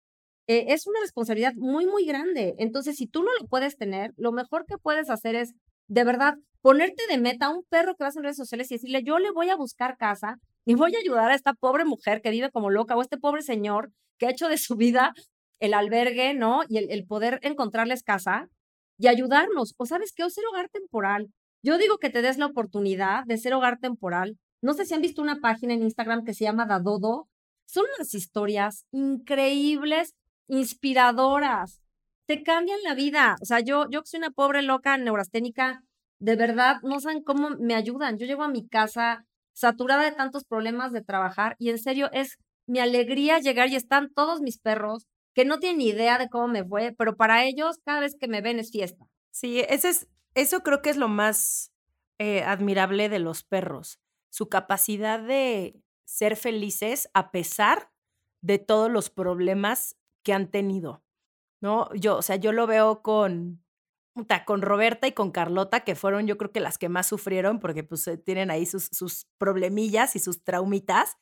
eh, 0.49 0.73
es 0.73 0.87
una 0.87 1.01
responsabilidad 1.01 1.53
muy, 1.57 1.87
muy 1.87 2.07
grande. 2.07 2.55
Entonces, 2.59 2.97
si 2.97 3.07
tú 3.07 3.23
no 3.23 3.31
lo 3.39 3.47
puedes 3.47 3.77
tener, 3.77 4.15
lo 4.17 4.33
mejor 4.33 4.65
que 4.67 4.79
puedes 4.79 5.11
hacer 5.11 5.35
es, 5.35 5.55
de 5.89 6.05
verdad, 6.05 6.35
ponerte 6.63 7.03
de 7.09 7.19
meta 7.19 7.47
a 7.47 7.51
un 7.51 7.65
perro 7.69 7.95
que 7.95 8.05
vas 8.05 8.17
en 8.17 8.23
redes 8.23 8.39
sociales 8.39 8.71
y 8.71 8.77
decirle, 8.77 9.03
yo 9.05 9.19
le 9.19 9.31
voy 9.31 9.51
a 9.51 9.57
buscar 9.57 9.99
casa 9.99 10.39
y 10.65 10.75
voy 10.75 10.97
a 10.97 10.99
ayudar 10.99 11.31
a 11.31 11.35
esta 11.35 11.53
pobre 11.53 11.85
mujer 11.85 12.23
que 12.23 12.31
vive 12.31 12.51
como 12.51 12.71
loca 12.71 12.97
o 12.97 13.03
este 13.03 13.19
pobre 13.19 13.43
señor 13.43 13.93
que 14.19 14.27
ha 14.27 14.31
hecho 14.31 14.49
de 14.49 14.59
su 14.59 14.75
vida 14.77 15.13
el 15.61 15.75
albergue, 15.75 16.35
¿no? 16.35 16.63
Y 16.69 16.79
el, 16.79 17.07
poder 17.07 17.41
encontrarles 17.43 18.03
casa 18.03 18.49
y 18.99 19.09
ayudarnos. 19.09 19.75
O 19.77 19.85
sabes 19.85 20.13
qué, 20.15 20.25
o 20.25 20.31
ser 20.31 20.45
hogar 20.47 20.71
temporal. 20.71 21.29
Yo 21.63 21.77
digo 21.77 21.99
que 21.99 22.11
te 22.11 22.23
des 22.23 22.39
la 22.39 22.47
oportunidad 22.47 23.25
de 23.27 23.37
ser 23.37 23.53
hogar 23.53 23.79
temporal. 23.81 24.39
No 24.63 24.73
sé 24.73 24.87
si 24.87 24.95
han 24.95 25.03
visto 25.03 25.21
una 25.21 25.41
página 25.41 25.75
en 25.75 25.83
Instagram 25.83 26.25
que 26.25 26.35
se 26.35 26.45
llama 26.45 26.67
Dadodo. 26.67 27.29
Son 27.67 27.85
unas 27.97 28.15
historias 28.15 28.87
increíbles 28.93 30.15
inspiradoras, 30.49 31.81
te 32.27 32.43
cambian 32.43 32.83
la 32.83 32.95
vida. 32.95 33.37
O 33.41 33.45
sea, 33.45 33.61
yo, 33.61 33.87
yo 33.91 34.03
que 34.03 34.09
soy 34.09 34.19
una 34.19 34.31
pobre 34.31 34.63
loca 34.63 34.97
neurasténica, 34.99 35.83
de 36.21 36.37
verdad, 36.37 36.77
no 36.83 37.01
saben 37.01 37.23
cómo 37.23 37.51
me 37.51 37.75
ayudan. 37.75 38.19
Yo 38.19 38.27
llego 38.27 38.43
a 38.43 38.49
mi 38.49 38.67
casa 38.67 39.25
saturada 39.55 40.05
de 40.05 40.13
tantos 40.13 40.45
problemas 40.45 40.93
de 40.93 41.03
trabajar 41.03 41.57
y 41.59 41.71
en 41.71 41.79
serio 41.79 42.11
es 42.13 42.39
mi 42.67 42.81
alegría 42.81 43.39
llegar 43.39 43.69
y 43.69 43.77
están 43.77 44.13
todos 44.13 44.41
mis 44.41 44.59
perros 44.59 45.07
que 45.35 45.45
no 45.45 45.59
tienen 45.59 45.81
idea 45.81 46.19
de 46.19 46.29
cómo 46.29 46.49
me 46.49 46.65
fue, 46.65 46.95
pero 46.97 47.17
para 47.17 47.45
ellos 47.45 47.79
cada 47.85 48.01
vez 48.01 48.17
que 48.19 48.29
me 48.29 48.41
ven 48.41 48.59
es 48.59 48.71
fiesta. 48.71 49.07
Sí, 49.31 49.61
ese 49.69 49.91
es, 49.91 50.09
eso 50.35 50.61
creo 50.61 50.83
que 50.83 50.91
es 50.91 50.97
lo 50.97 51.09
más 51.09 51.73
eh, 52.19 52.43
admirable 52.43 53.09
de 53.09 53.21
los 53.21 53.45
perros, 53.45 54.01
su 54.31 54.49
capacidad 54.49 55.21
de 55.21 55.81
ser 56.05 56.37
felices 56.37 57.09
a 57.15 57.31
pesar 57.31 57.91
de 58.41 58.59
todos 58.59 58.91
los 58.91 59.11
problemas 59.11 59.97
que 60.23 60.33
han 60.33 60.51
tenido, 60.51 61.05
¿no? 61.61 61.93
Yo, 61.95 62.17
o 62.17 62.23
sea, 62.23 62.37
yo 62.37 62.53
lo 62.53 62.67
veo 62.67 63.03
con, 63.03 63.65
con 64.47 64.63
Roberta 64.63 65.07
y 65.07 65.13
con 65.13 65.31
Carlota, 65.31 65.81
que 65.81 65.95
fueron 65.95 66.27
yo 66.27 66.39
creo 66.39 66.53
que 66.53 66.61
las 66.61 66.79
que 66.79 66.89
más 66.89 67.07
sufrieron 67.07 67.61
porque 67.61 67.85
pues 67.85 68.07
eh, 68.09 68.17
tienen 68.19 68.51
ahí 68.51 68.67
sus, 68.67 68.85
sus 68.93 69.27
problemillas 69.39 70.17
y 70.17 70.19
sus 70.19 70.43
traumitas, 70.45 71.17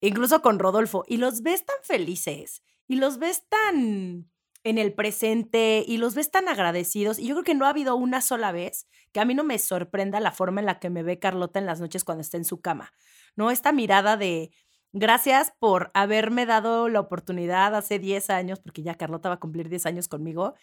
incluso 0.00 0.42
con 0.42 0.58
Rodolfo, 0.58 1.04
y 1.06 1.18
los 1.18 1.42
ves 1.42 1.64
tan 1.64 1.76
felices 1.82 2.62
y 2.88 2.96
los 2.96 3.18
ves 3.18 3.44
tan 3.48 4.30
en 4.62 4.78
el 4.78 4.92
presente 4.92 5.84
y 5.86 5.96
los 5.96 6.14
ves 6.14 6.30
tan 6.30 6.48
agradecidos. 6.48 7.18
Y 7.18 7.26
yo 7.26 7.34
creo 7.34 7.44
que 7.44 7.54
no 7.54 7.66
ha 7.66 7.70
habido 7.70 7.96
una 7.96 8.20
sola 8.20 8.52
vez 8.52 8.86
que 9.12 9.20
a 9.20 9.24
mí 9.24 9.34
no 9.34 9.44
me 9.44 9.58
sorprenda 9.58 10.20
la 10.20 10.32
forma 10.32 10.60
en 10.60 10.66
la 10.66 10.78
que 10.78 10.90
me 10.90 11.02
ve 11.02 11.18
Carlota 11.18 11.58
en 11.58 11.66
las 11.66 11.80
noches 11.80 12.04
cuando 12.04 12.22
está 12.22 12.36
en 12.36 12.44
su 12.44 12.60
cama, 12.60 12.92
¿no? 13.36 13.50
Esta 13.50 13.72
mirada 13.72 14.16
de, 14.16 14.50
Gracias 14.92 15.52
por 15.58 15.90
haberme 15.94 16.46
dado 16.46 16.88
la 16.88 17.00
oportunidad 17.00 17.74
hace 17.76 17.98
10 17.98 18.30
años, 18.30 18.60
porque 18.60 18.82
ya 18.82 18.96
Carlota 18.96 19.28
va 19.28 19.36
a 19.36 19.40
cumplir 19.40 19.68
10 19.68 19.86
años 19.86 20.08
conmigo. 20.08 20.54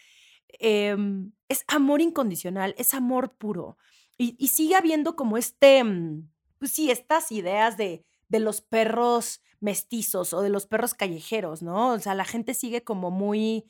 Em, 0.60 1.32
es 1.48 1.64
amor 1.68 2.02
incondicional, 2.02 2.76
es 2.78 2.94
amor 2.94 3.36
puro. 3.38 3.78
Y, 4.18 4.48
sigue 4.48 4.76
habiendo 4.76 5.16
como 5.16 5.38
este, 5.38 5.84
mm, 5.84 6.30
pues 6.60 6.72
sí, 6.72 6.92
estas 6.92 7.32
ideas 7.32 7.78
de, 7.78 8.04
de 8.30 8.40
los 8.40 8.62
perros 8.62 9.42
mestizos 9.60 10.34
o 10.34 10.42
de 10.42 10.50
los 10.50 10.68
perros 10.68 10.94
callejeros, 10.94 11.62
¿no? 11.62 11.94
O 11.94 12.00
sea, 12.00 12.16
la 12.16 12.26
gente 12.26 12.54
sigue 12.54 12.84
como 12.84 13.12
muy 13.12 13.66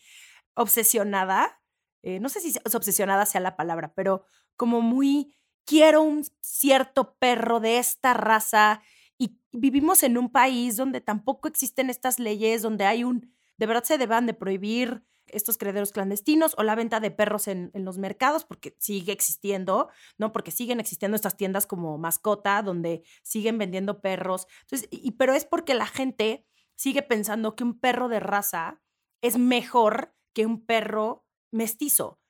obsesionada, 0.55 1.61
eh, 2.03 2.19
no 2.19 2.29
sé 2.29 2.39
si 2.41 2.49
es 2.63 2.75
obsesionada 2.75 3.25
sea 3.25 3.41
la 3.41 3.55
palabra, 3.55 3.93
pero 3.95 4.23
como 4.55 4.81
muy, 4.81 5.35
quiero 5.65 6.01
un 6.01 6.23
cierto 6.41 7.15
perro 7.19 7.59
de 7.59 7.77
esta 7.77 8.13
raza 8.13 8.81
y 9.17 9.39
vivimos 9.51 10.03
en 10.03 10.17
un 10.17 10.31
país 10.31 10.75
donde 10.75 11.01
tampoco 11.01 11.47
existen 11.47 11.89
estas 11.89 12.19
leyes, 12.19 12.61
donde 12.61 12.85
hay 12.85 13.03
un, 13.03 13.33
de 13.57 13.65
verdad 13.65 13.83
se 13.83 13.97
deban 13.97 14.25
de 14.25 14.33
prohibir 14.33 15.03
estos 15.27 15.57
crederos 15.57 15.91
clandestinos 15.91 16.55
o 16.57 16.63
la 16.63 16.75
venta 16.75 16.99
de 16.99 17.11
perros 17.11 17.47
en, 17.47 17.71
los 17.73 17.97
mercados, 17.97 18.45
porque 18.45 18.75
sigue 18.79 19.11
existiendo, 19.11 19.89
¿no? 20.17 20.31
Porque 20.31 20.51
siguen 20.51 20.79
existiendo 20.79 21.15
estas 21.15 21.35
tiendas 21.35 21.67
como 21.67 21.97
mascota, 21.97 22.61
donde 22.61 23.03
siguen 23.23 23.57
vendiendo 23.57 24.01
perros. 24.01 24.47
Entonces, 24.61 24.87
y, 24.91 25.11
pero 25.11 25.33
es 25.33 25.45
porque 25.45 25.73
la 25.73 25.87
gente 25.87 26.45
sigue 26.75 27.01
pensando 27.01 27.55
que 27.55 27.63
un 27.63 27.79
perro 27.79 28.07
de 28.07 28.19
raza 28.19 28.81
es 29.21 29.37
mejor 29.37 30.15
que 30.33 30.45
un 30.45 30.65
perro 30.65 31.25
mestizo. 31.51 32.21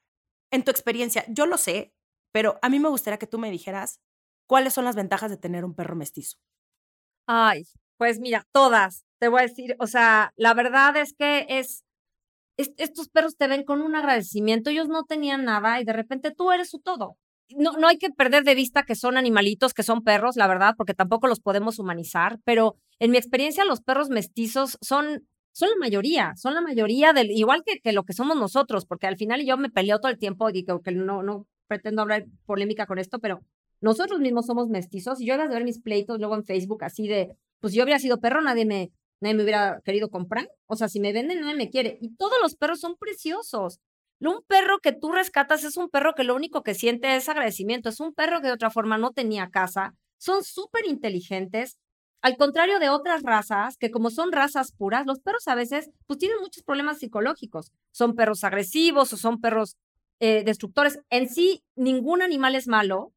En 0.51 0.63
tu 0.63 0.71
experiencia, 0.71 1.25
yo 1.27 1.45
lo 1.45 1.57
sé, 1.57 1.93
pero 2.31 2.57
a 2.61 2.69
mí 2.69 2.79
me 2.79 2.89
gustaría 2.89 3.19
que 3.19 3.27
tú 3.27 3.37
me 3.37 3.51
dijeras 3.51 4.01
cuáles 4.47 4.73
son 4.73 4.85
las 4.85 4.95
ventajas 4.95 5.29
de 5.29 5.37
tener 5.37 5.65
un 5.65 5.75
perro 5.75 5.95
mestizo. 5.95 6.39
Ay, 7.27 7.63
pues 7.97 8.19
mira, 8.19 8.45
todas, 8.53 9.05
te 9.19 9.27
voy 9.27 9.41
a 9.41 9.43
decir, 9.43 9.75
o 9.79 9.87
sea, 9.87 10.31
la 10.37 10.53
verdad 10.53 10.95
es 10.95 11.13
que 11.13 11.45
es, 11.49 11.83
estos 12.57 13.09
perros 13.09 13.37
te 13.37 13.47
ven 13.47 13.63
con 13.63 13.81
un 13.81 13.95
agradecimiento, 13.95 14.69
ellos 14.69 14.87
no 14.87 15.03
tenían 15.03 15.45
nada 15.45 15.81
y 15.81 15.83
de 15.85 15.93
repente 15.93 16.31
tú 16.31 16.51
eres 16.51 16.69
su 16.69 16.79
todo. 16.79 17.17
No, 17.49 17.73
no 17.73 17.87
hay 17.87 17.97
que 17.97 18.09
perder 18.11 18.43
de 18.43 18.55
vista 18.55 18.83
que 18.83 18.95
son 18.95 19.17
animalitos, 19.17 19.73
que 19.73 19.83
son 19.83 20.03
perros, 20.03 20.35
la 20.37 20.47
verdad, 20.47 20.75
porque 20.77 20.93
tampoco 20.93 21.27
los 21.27 21.39
podemos 21.39 21.79
humanizar, 21.79 22.39
pero 22.45 22.77
en 22.99 23.11
mi 23.11 23.17
experiencia 23.17 23.65
los 23.65 23.81
perros 23.81 24.09
mestizos 24.09 24.77
son, 24.81 25.27
son 25.53 25.69
la 25.69 25.75
mayoría, 25.79 26.33
son 26.35 26.55
la 26.55 26.61
mayoría 26.61 27.13
del, 27.13 27.31
igual 27.31 27.63
que, 27.65 27.79
que 27.79 27.93
lo 27.93 28.03
que 28.03 28.13
somos 28.13 28.37
nosotros, 28.37 28.85
porque 28.85 29.07
al 29.07 29.17
final 29.17 29.45
yo 29.45 29.57
me 29.57 29.69
peleo 29.69 29.99
todo 29.99 30.11
el 30.11 30.17
tiempo 30.17 30.49
y 30.49 30.63
que, 30.63 30.77
que 30.83 30.91
no, 30.91 31.23
no 31.23 31.47
pretendo 31.67 32.01
hablar 32.01 32.25
polémica 32.45 32.85
con 32.85 32.99
esto, 32.99 33.19
pero 33.19 33.41
nosotros 33.81 34.19
mismos 34.19 34.45
somos 34.45 34.69
mestizos 34.69 35.21
y 35.21 35.25
yo 35.25 35.35
iba 35.35 35.43
a 35.43 35.47
ver 35.47 35.63
mis 35.63 35.79
pleitos 35.79 36.19
luego 36.19 36.35
en 36.35 36.43
Facebook 36.43 36.83
así 36.83 37.07
de, 37.07 37.35
pues 37.59 37.73
yo 37.73 37.83
hubiera 37.83 37.99
sido 37.99 38.19
perro, 38.19 38.41
nadie 38.41 38.65
me, 38.65 38.91
nadie 39.19 39.35
me 39.35 39.43
hubiera 39.43 39.81
querido 39.83 40.09
comprar. 40.09 40.49
O 40.65 40.75
sea, 40.75 40.87
si 40.89 40.99
me 40.99 41.13
venden, 41.13 41.41
nadie 41.41 41.55
me 41.55 41.69
quiere. 41.69 41.97
Y 42.01 42.15
todos 42.15 42.35
los 42.41 42.55
perros 42.55 42.79
son 42.79 42.95
preciosos. 42.97 43.79
Un 44.19 44.41
perro 44.47 44.79
que 44.79 44.93
tú 44.93 45.11
rescatas 45.11 45.63
es 45.63 45.77
un 45.77 45.89
perro 45.89 46.13
que 46.15 46.23
lo 46.23 46.35
único 46.35 46.63
que 46.63 46.73
siente 46.73 47.15
es 47.15 47.29
agradecimiento. 47.29 47.89
Es 47.89 47.99
un 47.99 48.13
perro 48.13 48.41
que 48.41 48.47
de 48.47 48.53
otra 48.53 48.71
forma 48.71 48.97
no 48.97 49.11
tenía 49.11 49.49
casa. 49.49 49.93
Son 50.17 50.43
súper 50.43 50.85
inteligentes. 50.87 51.77
Al 52.21 52.35
contrario 52.35 52.79
de 52.79 52.89
otras 52.89 53.21
razas, 53.21 53.77
que 53.77 53.91
como 53.91 54.09
son 54.09 54.31
razas 54.31 54.71
puras, 54.71 55.05
los 55.05 55.19
perros 55.19 55.47
a 55.47 55.55
veces 55.55 55.91
pues 56.07 56.17
tienen 56.17 56.39
muchos 56.41 56.63
problemas 56.63 56.97
psicológicos. 56.97 57.71
Son 57.91 58.15
perros 58.15 58.43
agresivos 58.43 59.13
o 59.13 59.17
son 59.17 59.39
perros 59.39 59.77
eh, 60.19 60.43
destructores. 60.43 60.99
En 61.11 61.29
sí, 61.29 61.63
ningún 61.75 62.23
animal 62.23 62.55
es 62.55 62.67
malo, 62.67 63.13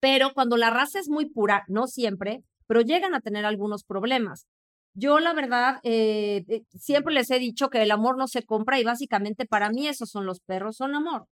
pero 0.00 0.32
cuando 0.34 0.56
la 0.56 0.70
raza 0.70 0.98
es 0.98 1.08
muy 1.08 1.28
pura, 1.28 1.64
no 1.68 1.86
siempre, 1.86 2.42
pero 2.66 2.80
llegan 2.80 3.14
a 3.14 3.20
tener 3.20 3.44
algunos 3.44 3.84
problemas. 3.84 4.46
Yo 4.94 5.20
la 5.20 5.32
verdad 5.34 5.78
eh, 5.82 6.44
eh, 6.48 6.62
siempre 6.70 7.14
les 7.14 7.30
he 7.30 7.38
dicho 7.38 7.70
que 7.70 7.82
el 7.82 7.90
amor 7.90 8.18
no 8.18 8.26
se 8.26 8.42
compra 8.42 8.80
y 8.80 8.84
básicamente 8.84 9.46
para 9.46 9.70
mí 9.70 9.86
esos 9.86 10.10
son 10.10 10.26
los 10.26 10.40
perros, 10.40 10.76
son 10.76 10.94
amor. 10.94 11.26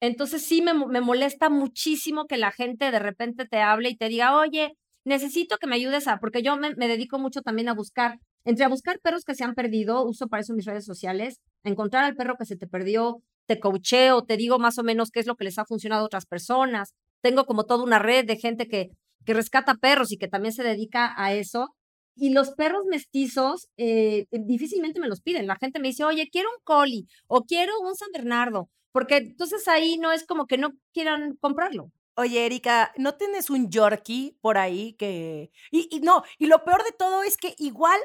Entonces 0.00 0.44
sí 0.44 0.62
me, 0.62 0.74
me 0.74 1.00
molesta 1.00 1.50
muchísimo 1.50 2.26
que 2.26 2.36
la 2.36 2.52
gente 2.52 2.90
de 2.90 2.98
repente 2.98 3.46
te 3.46 3.60
hable 3.60 3.90
y 3.90 3.96
te 3.96 4.08
diga, 4.08 4.36
oye, 4.36 4.76
necesito 5.04 5.58
que 5.58 5.66
me 5.66 5.76
ayudes 5.76 6.08
a, 6.08 6.18
porque 6.18 6.42
yo 6.42 6.56
me, 6.56 6.74
dedico 6.74 7.18
mucho 7.18 7.42
también 7.42 7.68
a 7.68 7.74
buscar, 7.74 8.18
entre 8.44 8.64
a 8.64 8.68
buscar 8.68 9.00
perros 9.00 9.24
que 9.24 9.34
se 9.34 9.44
han 9.44 9.54
perdido, 9.54 10.04
uso 10.04 10.28
para 10.28 10.42
eso 10.42 10.54
mis 10.54 10.66
redes 10.66 10.84
sociales, 10.84 11.40
a 11.64 11.70
encontrar 11.70 12.04
al 12.04 12.16
perro 12.16 12.36
que 12.38 12.46
se 12.46 12.56
te 12.56 12.66
perdió, 12.66 13.22
te 13.46 13.60
coacheo, 13.60 14.22
te 14.24 14.36
digo 14.36 14.58
más 14.58 14.78
o 14.78 14.82
menos 14.82 15.10
qué 15.10 15.20
es 15.20 15.26
lo 15.26 15.36
que 15.36 15.44
les 15.44 15.58
ha 15.58 15.64
funcionado 15.64 16.02
a 16.02 16.06
otras 16.06 16.26
personas. 16.26 16.94
Tengo 17.22 17.46
como 17.46 17.64
toda 17.64 17.84
una 17.84 17.98
red 17.98 18.26
de 18.26 18.36
gente 18.36 18.68
que, 18.68 18.90
que 19.24 19.34
rescata 19.34 19.74
perros 19.76 20.12
y 20.12 20.18
que 20.18 20.28
también 20.28 20.52
se 20.52 20.62
dedica 20.62 21.14
a 21.16 21.32
eso. 21.32 21.74
Y 22.14 22.30
los 22.30 22.50
perros 22.50 22.84
mestizos 22.90 23.68
eh, 23.78 24.26
difícilmente 24.30 25.00
me 25.00 25.08
los 25.08 25.22
piden. 25.22 25.46
La 25.46 25.56
gente 25.56 25.80
me 25.80 25.88
dice, 25.88 26.04
oye, 26.04 26.28
quiero 26.30 26.50
un 26.50 26.62
collie 26.64 27.06
o 27.26 27.44
quiero 27.44 27.72
un 27.80 27.94
San 27.94 28.10
Bernardo, 28.12 28.68
porque 28.92 29.16
entonces 29.16 29.66
ahí 29.68 29.96
no 29.98 30.12
es 30.12 30.26
como 30.26 30.46
que 30.46 30.58
no 30.58 30.72
quieran 30.92 31.36
comprarlo. 31.40 31.90
Oye, 32.14 32.44
Erika, 32.44 32.92
¿no 32.98 33.14
tienes 33.14 33.48
un 33.48 33.70
Yorkie 33.70 34.36
por 34.42 34.58
ahí 34.58 34.94
que... 34.98 35.50
Y, 35.70 35.88
y, 35.90 36.00
no, 36.00 36.22
y 36.38 36.46
lo 36.46 36.62
peor 36.62 36.84
de 36.84 36.92
todo 36.92 37.22
es 37.22 37.38
que 37.38 37.54
igual, 37.56 37.98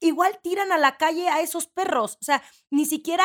igual 0.00 0.40
tiran 0.42 0.72
a 0.72 0.78
la 0.78 0.96
calle 0.96 1.28
a 1.28 1.40
esos 1.40 1.68
perros. 1.68 2.14
O 2.20 2.24
sea, 2.24 2.42
ni 2.70 2.86
siquiera 2.86 3.24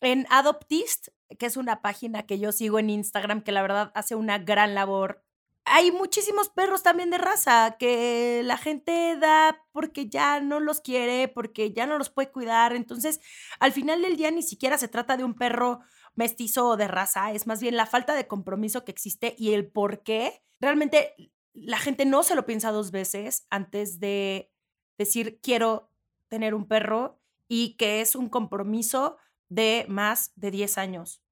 en 0.00 0.26
Adoptist, 0.30 1.08
que 1.38 1.46
es 1.46 1.56
una 1.56 1.82
página 1.82 2.24
que 2.24 2.38
yo 2.38 2.52
sigo 2.52 2.78
en 2.78 2.90
Instagram, 2.90 3.42
que 3.42 3.52
la 3.52 3.62
verdad 3.62 3.90
hace 3.94 4.14
una 4.14 4.38
gran 4.38 4.74
labor. 4.74 5.24
Hay 5.64 5.92
muchísimos 5.92 6.48
perros 6.48 6.82
también 6.82 7.10
de 7.10 7.18
raza 7.18 7.76
que 7.78 8.40
la 8.44 8.56
gente 8.56 9.16
da 9.20 9.62
porque 9.72 10.08
ya 10.08 10.40
no 10.40 10.60
los 10.60 10.80
quiere, 10.80 11.28
porque 11.28 11.72
ya 11.72 11.86
no 11.86 11.98
los 11.98 12.08
puede 12.08 12.30
cuidar. 12.30 12.74
Entonces, 12.74 13.20
al 13.60 13.72
final 13.72 14.00
del 14.00 14.16
día 14.16 14.30
ni 14.30 14.42
siquiera 14.42 14.78
se 14.78 14.88
trata 14.88 15.18
de 15.18 15.24
un 15.24 15.34
perro 15.34 15.80
mestizo 16.14 16.68
o 16.68 16.76
de 16.76 16.88
raza, 16.88 17.32
es 17.32 17.46
más 17.46 17.60
bien 17.60 17.76
la 17.76 17.86
falta 17.86 18.14
de 18.14 18.26
compromiso 18.26 18.84
que 18.84 18.90
existe 18.90 19.36
y 19.38 19.52
el 19.52 19.70
por 19.70 20.02
qué. 20.02 20.42
Realmente 20.58 21.14
la 21.54 21.78
gente 21.78 22.06
no 22.06 22.22
se 22.22 22.34
lo 22.34 22.44
piensa 22.44 22.72
dos 22.72 22.90
veces 22.90 23.46
antes 23.50 24.00
de 24.00 24.50
decir 24.96 25.38
quiero 25.40 25.92
tener 26.28 26.54
un 26.54 26.66
perro 26.66 27.20
y 27.46 27.76
que 27.76 28.00
es 28.00 28.16
un 28.16 28.28
compromiso 28.28 29.16
de 29.48 29.86
más 29.88 30.32
de 30.36 30.50
10 30.50 30.78
años. 30.78 31.22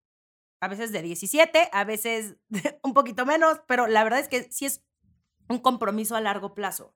A 0.60 0.68
veces 0.68 0.92
de 0.92 1.02
17, 1.02 1.68
a 1.72 1.84
veces 1.84 2.36
un 2.82 2.94
poquito 2.94 3.26
menos, 3.26 3.60
pero 3.68 3.86
la 3.86 4.04
verdad 4.04 4.20
es 4.20 4.28
que 4.28 4.44
sí 4.50 4.66
es 4.66 4.82
un 5.48 5.58
compromiso 5.58 6.16
a 6.16 6.20
largo 6.20 6.54
plazo. 6.54 6.94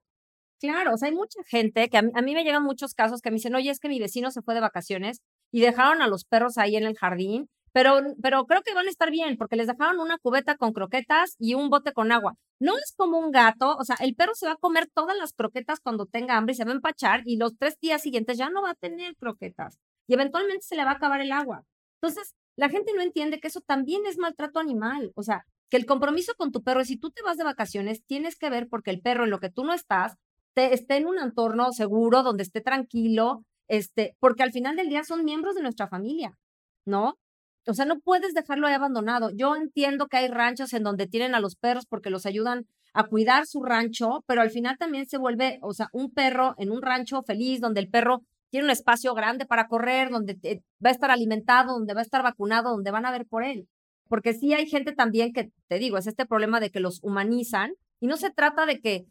Claro, 0.59 0.93
o 0.93 0.97
sea, 0.97 1.09
hay 1.09 1.15
mucha 1.15 1.39
gente 1.47 1.89
que 1.89 1.97
a 1.97 2.01
mí, 2.03 2.11
a 2.13 2.21
mí, 2.21 2.35
me 2.35 2.43
llegan 2.43 2.63
muchos 2.63 2.93
casos 2.93 3.21
que 3.21 3.31
me 3.31 3.35
dicen, 3.35 3.55
oye, 3.55 3.71
es 3.71 3.79
que 3.79 3.89
mi 3.89 3.99
vecino 3.99 4.29
se 4.29 4.41
fue 4.43 4.53
de 4.53 4.61
vacaciones 4.61 5.21
y 5.51 5.61
dejaron 5.61 6.01
a 6.01 6.07
los 6.07 6.23
perros 6.25 6.57
ahí 6.57 6.75
en 6.75 6.83
el 6.83 6.97
jardín, 6.97 7.49
pero, 7.73 8.01
pero 8.21 8.45
creo 8.45 8.61
que 8.61 8.73
van 8.73 8.87
a 8.87 8.89
estar 8.89 9.09
bien 9.11 9.37
porque 9.37 9.55
les 9.55 9.67
dejaron 9.67 9.99
una 9.99 10.17
cubeta 10.17 10.57
con 10.57 10.73
croquetas 10.73 11.35
y 11.39 11.55
un 11.55 11.69
bote 11.69 11.93
con 11.93 12.11
agua. 12.11 12.35
No 12.59 12.77
es 12.77 12.93
como 12.95 13.17
un 13.17 13.31
gato, 13.31 13.75
o 13.77 13.83
sea, 13.83 13.95
el 14.01 14.15
perro 14.15 14.35
se 14.35 14.45
va 14.45 14.53
a 14.53 14.57
comer 14.57 14.87
todas 14.93 15.17
las 15.17 15.33
croquetas 15.33 15.79
cuando 15.79 16.05
tenga 16.05 16.37
hambre 16.37 16.53
y 16.53 16.55
se 16.55 16.65
va 16.65 16.71
a 16.71 16.75
empachar 16.75 17.21
y 17.25 17.37
los 17.37 17.57
tres 17.57 17.79
días 17.79 18.01
siguientes 18.01 18.37
ya 18.37 18.49
no 18.49 18.61
va 18.61 18.71
a 18.71 18.75
tener 18.75 19.15
croquetas 19.15 19.79
y 20.11 20.13
eventualmente 20.13 20.65
se 20.65 20.75
le 20.75 20.83
va 20.83 20.91
a 20.91 20.95
acabar 20.95 21.21
el 21.21 21.31
agua. 21.31 21.63
Entonces, 22.01 22.35
la 22.57 22.67
gente 22.67 22.91
no 22.93 23.01
entiende 23.01 23.39
que 23.39 23.47
eso 23.47 23.61
también 23.61 24.05
es 24.05 24.17
maltrato 24.17 24.59
animal. 24.59 25.13
O 25.15 25.23
sea, 25.23 25.45
que 25.69 25.77
el 25.77 25.85
compromiso 25.85 26.33
con 26.35 26.51
tu 26.51 26.63
perro 26.63 26.83
si 26.83 26.97
tú 26.97 27.11
te 27.11 27.21
vas 27.21 27.37
de 27.37 27.45
vacaciones, 27.45 28.03
tienes 28.05 28.35
que 28.35 28.49
ver 28.49 28.67
porque 28.67 28.91
el 28.91 28.99
perro 28.99 29.23
en 29.23 29.29
lo 29.29 29.39
que 29.39 29.49
tú 29.49 29.63
no 29.63 29.73
estás, 29.73 30.17
te, 30.53 30.73
esté 30.73 30.97
en 30.97 31.05
un 31.05 31.17
entorno 31.17 31.71
seguro, 31.71 32.23
donde 32.23 32.43
esté 32.43 32.59
tranquilo, 32.59 33.45
este, 33.69 34.17
porque 34.19 34.43
al 34.43 34.51
final 34.51 34.75
del 34.75 34.89
día 34.89 35.05
son 35.05 35.23
miembros 35.23 35.55
de 35.55 35.61
nuestra 35.61 35.87
familia, 35.87 36.37
¿no? 36.85 37.17
O 37.65 37.73
sea, 37.73 37.85
no 37.85 38.01
puedes 38.01 38.33
dejarlo 38.33 38.67
ahí 38.67 38.73
abandonado. 38.73 39.29
Yo 39.33 39.55
entiendo 39.55 40.07
que 40.07 40.17
hay 40.17 40.27
ranchos 40.27 40.73
en 40.73 40.83
donde 40.83 41.07
tienen 41.07 41.35
a 41.35 41.39
los 41.39 41.55
perros 41.55 41.85
porque 41.85 42.09
los 42.09 42.25
ayudan 42.25 42.67
a 42.91 43.05
cuidar 43.05 43.47
su 43.47 43.63
rancho, 43.63 44.25
pero 44.27 44.41
al 44.41 44.49
final 44.49 44.77
también 44.77 45.07
se 45.07 45.17
vuelve, 45.17 45.59
o 45.61 45.71
sea, 45.71 45.87
un 45.93 46.11
perro 46.11 46.53
en 46.57 46.69
un 46.69 46.81
rancho 46.81 47.23
feliz 47.23 47.61
donde 47.61 47.79
el 47.79 47.89
perro 47.89 48.23
tiene 48.51 48.65
un 48.65 48.71
espacio 48.71 49.15
grande 49.15 49.45
para 49.45 49.67
correr, 49.67 50.09
donde 50.09 50.61
va 50.85 50.89
a 50.89 50.93
estar 50.93 51.09
alimentado, 51.09 51.73
donde 51.73 51.93
va 51.93 52.01
a 52.01 52.03
estar 52.03 52.21
vacunado, 52.21 52.71
donde 52.71 52.91
van 52.91 53.05
a 53.05 53.11
ver 53.11 53.25
por 53.25 53.43
él. 53.43 53.67
Porque 54.09 54.33
sí 54.33 54.53
hay 54.53 54.67
gente 54.67 54.91
también 54.91 55.31
que, 55.31 55.51
te 55.67 55.79
digo, 55.79 55.97
es 55.97 56.05
este 56.05 56.25
problema 56.25 56.59
de 56.59 56.69
que 56.69 56.81
los 56.81 56.99
humanizan 57.01 57.71
y 58.01 58.07
no 58.07 58.17
se 58.17 58.29
trata 58.29 58.65
de 58.65 58.81
que 58.81 59.05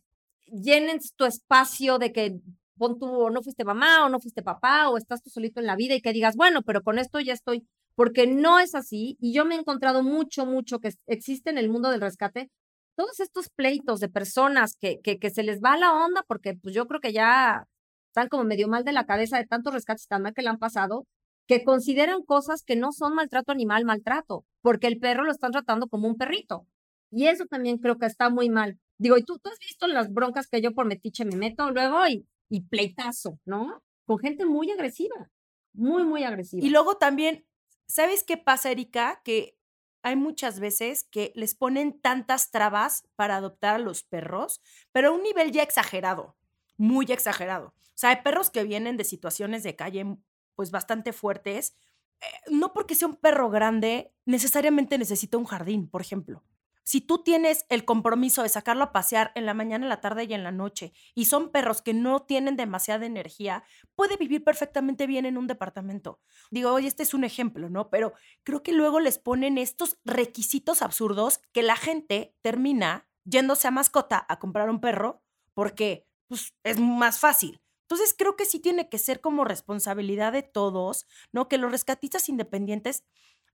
llenen 0.46 0.98
tu 1.16 1.24
espacio, 1.24 1.98
de 1.98 2.12
que 2.12 2.38
pon 2.76 2.98
tú 2.98 3.06
o 3.06 3.30
no 3.30 3.42
fuiste 3.42 3.64
mamá 3.64 4.04
o 4.04 4.10
no 4.10 4.20
fuiste 4.20 4.42
papá 4.42 4.90
o 4.90 4.98
estás 4.98 5.22
tú 5.22 5.30
solito 5.30 5.58
en 5.58 5.66
la 5.66 5.76
vida 5.76 5.94
y 5.94 6.02
que 6.02 6.12
digas, 6.12 6.36
bueno, 6.36 6.62
pero 6.62 6.82
con 6.82 6.98
esto 6.98 7.18
ya 7.18 7.32
estoy, 7.32 7.66
porque 7.94 8.26
no 8.26 8.60
es 8.60 8.74
así. 8.74 9.16
Y 9.20 9.32
yo 9.32 9.46
me 9.46 9.54
he 9.54 9.58
encontrado 9.58 10.02
mucho, 10.02 10.44
mucho 10.44 10.80
que 10.80 10.90
existe 11.06 11.48
en 11.48 11.56
el 11.56 11.70
mundo 11.70 11.90
del 11.90 12.02
rescate 12.02 12.50
todos 12.94 13.20
estos 13.20 13.48
pleitos 13.48 14.00
de 14.00 14.10
personas 14.10 14.76
que, 14.78 15.00
que, 15.00 15.18
que 15.18 15.30
se 15.30 15.42
les 15.42 15.60
va 15.60 15.78
la 15.78 15.94
onda 15.94 16.22
porque 16.28 16.54
pues 16.54 16.74
yo 16.74 16.86
creo 16.86 17.00
que 17.00 17.14
ya 17.14 17.64
están 18.10 18.28
como 18.28 18.44
medio 18.44 18.66
mal 18.66 18.84
de 18.84 18.92
la 18.92 19.06
cabeza 19.06 19.38
de 19.38 19.46
tantos 19.46 19.72
rescates 19.72 20.08
tan 20.08 20.22
mal 20.22 20.34
que 20.34 20.42
le 20.42 20.48
han 20.48 20.58
pasado, 20.58 21.06
que 21.46 21.64
consideran 21.64 22.22
cosas 22.22 22.62
que 22.64 22.76
no 22.76 22.92
son 22.92 23.14
maltrato 23.14 23.52
animal, 23.52 23.84
maltrato, 23.84 24.44
porque 24.62 24.88
el 24.88 24.98
perro 24.98 25.24
lo 25.24 25.30
están 25.30 25.52
tratando 25.52 25.86
como 25.86 26.08
un 26.08 26.16
perrito. 26.16 26.66
Y 27.10 27.26
eso 27.26 27.46
también 27.46 27.78
creo 27.78 27.98
que 27.98 28.06
está 28.06 28.28
muy 28.28 28.50
mal. 28.50 28.78
Digo, 28.98 29.16
y 29.16 29.22
tú, 29.24 29.38
tú 29.38 29.48
has 29.50 29.58
visto 29.58 29.86
las 29.86 30.12
broncas 30.12 30.48
que 30.48 30.60
yo 30.60 30.72
por 30.72 30.86
metiche 30.86 31.24
me 31.24 31.36
meto 31.36 31.70
luego 31.70 32.06
y, 32.08 32.26
y 32.48 32.62
pleitazo, 32.62 33.38
¿no? 33.44 33.82
Con 34.04 34.18
gente 34.18 34.44
muy 34.44 34.70
agresiva, 34.70 35.30
muy, 35.72 36.04
muy 36.04 36.24
agresiva. 36.24 36.64
Y 36.64 36.70
luego 36.70 36.96
también, 36.96 37.46
¿sabes 37.86 38.24
qué 38.24 38.36
pasa, 38.36 38.70
Erika? 38.70 39.20
Que 39.24 39.56
hay 40.02 40.16
muchas 40.16 40.60
veces 40.60 41.06
que 41.10 41.32
les 41.34 41.54
ponen 41.54 42.00
tantas 42.00 42.50
trabas 42.50 43.04
para 43.16 43.36
adoptar 43.36 43.76
a 43.76 43.78
los 43.78 44.02
perros, 44.02 44.60
pero 44.92 45.08
a 45.08 45.12
un 45.12 45.22
nivel 45.22 45.52
ya 45.52 45.62
exagerado, 45.62 46.36
muy 46.80 47.04
exagerado. 47.12 47.68
O 47.68 47.92
sea, 47.94 48.10
hay 48.10 48.22
perros 48.22 48.48
que 48.48 48.64
vienen 48.64 48.96
de 48.96 49.04
situaciones 49.04 49.62
de 49.62 49.76
calle 49.76 50.16
pues 50.54 50.70
bastante 50.70 51.12
fuertes. 51.12 51.76
Eh, 52.20 52.24
no 52.50 52.72
porque 52.72 52.94
sea 52.94 53.08
un 53.08 53.16
perro 53.16 53.50
grande, 53.50 54.14
necesariamente 54.24 54.96
necesita 54.96 55.36
un 55.36 55.44
jardín, 55.44 55.90
por 55.90 56.00
ejemplo. 56.00 56.42
Si 56.82 57.02
tú 57.02 57.22
tienes 57.22 57.66
el 57.68 57.84
compromiso 57.84 58.42
de 58.42 58.48
sacarlo 58.48 58.82
a 58.82 58.92
pasear 58.92 59.30
en 59.34 59.44
la 59.44 59.52
mañana, 59.52 59.86
la 59.86 60.00
tarde 60.00 60.24
y 60.24 60.32
en 60.32 60.42
la 60.42 60.52
noche, 60.52 60.94
y 61.14 61.26
son 61.26 61.50
perros 61.50 61.82
que 61.82 61.92
no 61.92 62.22
tienen 62.22 62.56
demasiada 62.56 63.04
energía, 63.04 63.62
puede 63.94 64.16
vivir 64.16 64.42
perfectamente 64.42 65.06
bien 65.06 65.26
en 65.26 65.36
un 65.36 65.46
departamento. 65.46 66.18
Digo, 66.50 66.72
oye, 66.72 66.88
este 66.88 67.02
es 67.02 67.12
un 67.12 67.24
ejemplo, 67.24 67.68
¿no? 67.68 67.90
Pero 67.90 68.14
creo 68.42 68.62
que 68.62 68.72
luego 68.72 69.00
les 69.00 69.18
ponen 69.18 69.58
estos 69.58 69.98
requisitos 70.04 70.80
absurdos 70.80 71.42
que 71.52 71.62
la 71.62 71.76
gente 71.76 72.34
termina 72.40 73.06
yéndose 73.24 73.68
a 73.68 73.70
mascota 73.70 74.24
a 74.28 74.38
comprar 74.38 74.70
un 74.70 74.80
perro 74.80 75.22
porque 75.52 76.09
pues, 76.30 76.54
es 76.62 76.78
más 76.78 77.18
fácil. 77.18 77.60
Entonces 77.82 78.14
creo 78.16 78.36
que 78.36 78.44
sí 78.44 78.60
tiene 78.60 78.88
que 78.88 78.98
ser 78.98 79.20
como 79.20 79.44
responsabilidad 79.44 80.32
de 80.32 80.44
todos, 80.44 81.08
¿no? 81.32 81.48
Que 81.48 81.58
los 81.58 81.72
rescatistas 81.72 82.28
independientes 82.28 83.04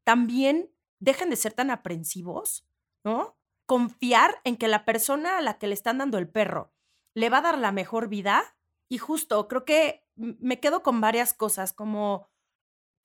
también 0.05 0.71
dejen 1.01 1.31
de 1.31 1.37
ser 1.37 1.55
tan 1.55 1.71
aprensivos, 1.71 2.67
¿no? 3.03 3.39
Confiar 3.65 4.43
en 4.45 4.59
que 4.59 4.69
la 4.69 4.85
persona 4.85 5.39
a 5.39 5.41
la 5.41 5.59
que 5.59 5.69
le 5.69 5.75
están 5.75 5.97
dando 5.97 6.19
el 6.19 6.29
perro 6.29 6.75
le 7.15 7.31
va 7.31 7.39
a 7.39 7.43
dar 7.43 7.57
la 7.57 7.73
mejor 7.73 8.09
vida. 8.09 8.59
Y 8.91 8.99
justo, 8.99 9.49
creo 9.49 9.65
que 9.65 10.05
me 10.17 10.61
quedo 10.61 10.83
con 10.83 11.01
varias 11.01 11.33
cosas, 11.33 11.73
como 11.73 12.29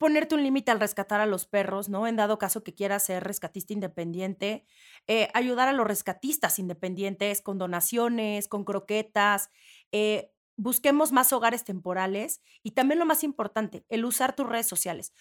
ponerte 0.01 0.33
un 0.33 0.41
límite 0.43 0.71
al 0.71 0.79
rescatar 0.79 1.21
a 1.21 1.27
los 1.27 1.45
perros, 1.45 1.87
¿no? 1.87 2.07
En 2.07 2.15
dado 2.15 2.39
caso 2.39 2.63
que 2.63 2.73
quieras 2.73 3.03
ser 3.05 3.23
rescatista 3.23 3.71
independiente, 3.73 4.65
eh, 5.05 5.29
ayudar 5.35 5.67
a 5.67 5.73
los 5.73 5.85
rescatistas 5.87 6.57
independientes 6.57 7.43
con 7.43 7.59
donaciones, 7.59 8.47
con 8.47 8.65
croquetas, 8.65 9.51
eh, 9.91 10.31
busquemos 10.57 11.11
más 11.11 11.31
hogares 11.33 11.63
temporales 11.65 12.41
y 12.63 12.71
también 12.71 12.97
lo 12.99 13.05
más 13.05 13.23
importante, 13.23 13.85
el 13.89 14.03
usar 14.03 14.35
tus 14.35 14.49
redes 14.49 14.67
sociales. 14.67 15.13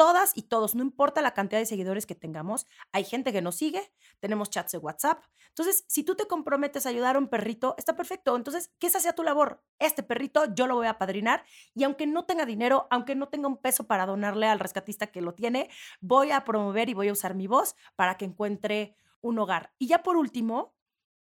Todas 0.00 0.32
y 0.34 0.44
todos, 0.44 0.74
no 0.74 0.82
importa 0.82 1.20
la 1.20 1.34
cantidad 1.34 1.60
de 1.60 1.66
seguidores 1.66 2.06
que 2.06 2.14
tengamos, 2.14 2.66
hay 2.90 3.04
gente 3.04 3.34
que 3.34 3.42
nos 3.42 3.56
sigue, 3.56 3.92
tenemos 4.18 4.48
chats 4.48 4.72
de 4.72 4.78
WhatsApp. 4.78 5.22
Entonces, 5.48 5.84
si 5.88 6.04
tú 6.04 6.14
te 6.14 6.26
comprometes 6.26 6.86
a 6.86 6.88
ayudar 6.88 7.16
a 7.16 7.18
un 7.18 7.28
perrito, 7.28 7.74
está 7.76 7.96
perfecto. 7.96 8.34
Entonces, 8.34 8.72
que 8.78 8.86
esa 8.86 8.98
sea 8.98 9.12
tu 9.12 9.22
labor. 9.22 9.62
Este 9.78 10.02
perrito 10.02 10.54
yo 10.54 10.66
lo 10.66 10.76
voy 10.76 10.86
a 10.86 10.96
padrinar 10.96 11.44
y 11.74 11.84
aunque 11.84 12.06
no 12.06 12.24
tenga 12.24 12.46
dinero, 12.46 12.88
aunque 12.90 13.14
no 13.14 13.28
tenga 13.28 13.46
un 13.46 13.58
peso 13.58 13.86
para 13.86 14.06
donarle 14.06 14.46
al 14.46 14.58
rescatista 14.58 15.08
que 15.08 15.20
lo 15.20 15.34
tiene, 15.34 15.68
voy 16.00 16.30
a 16.30 16.44
promover 16.44 16.88
y 16.88 16.94
voy 16.94 17.08
a 17.08 17.12
usar 17.12 17.34
mi 17.34 17.46
voz 17.46 17.76
para 17.94 18.16
que 18.16 18.24
encuentre 18.24 18.96
un 19.20 19.38
hogar. 19.38 19.74
Y 19.78 19.88
ya 19.88 20.02
por 20.02 20.16
último, 20.16 20.74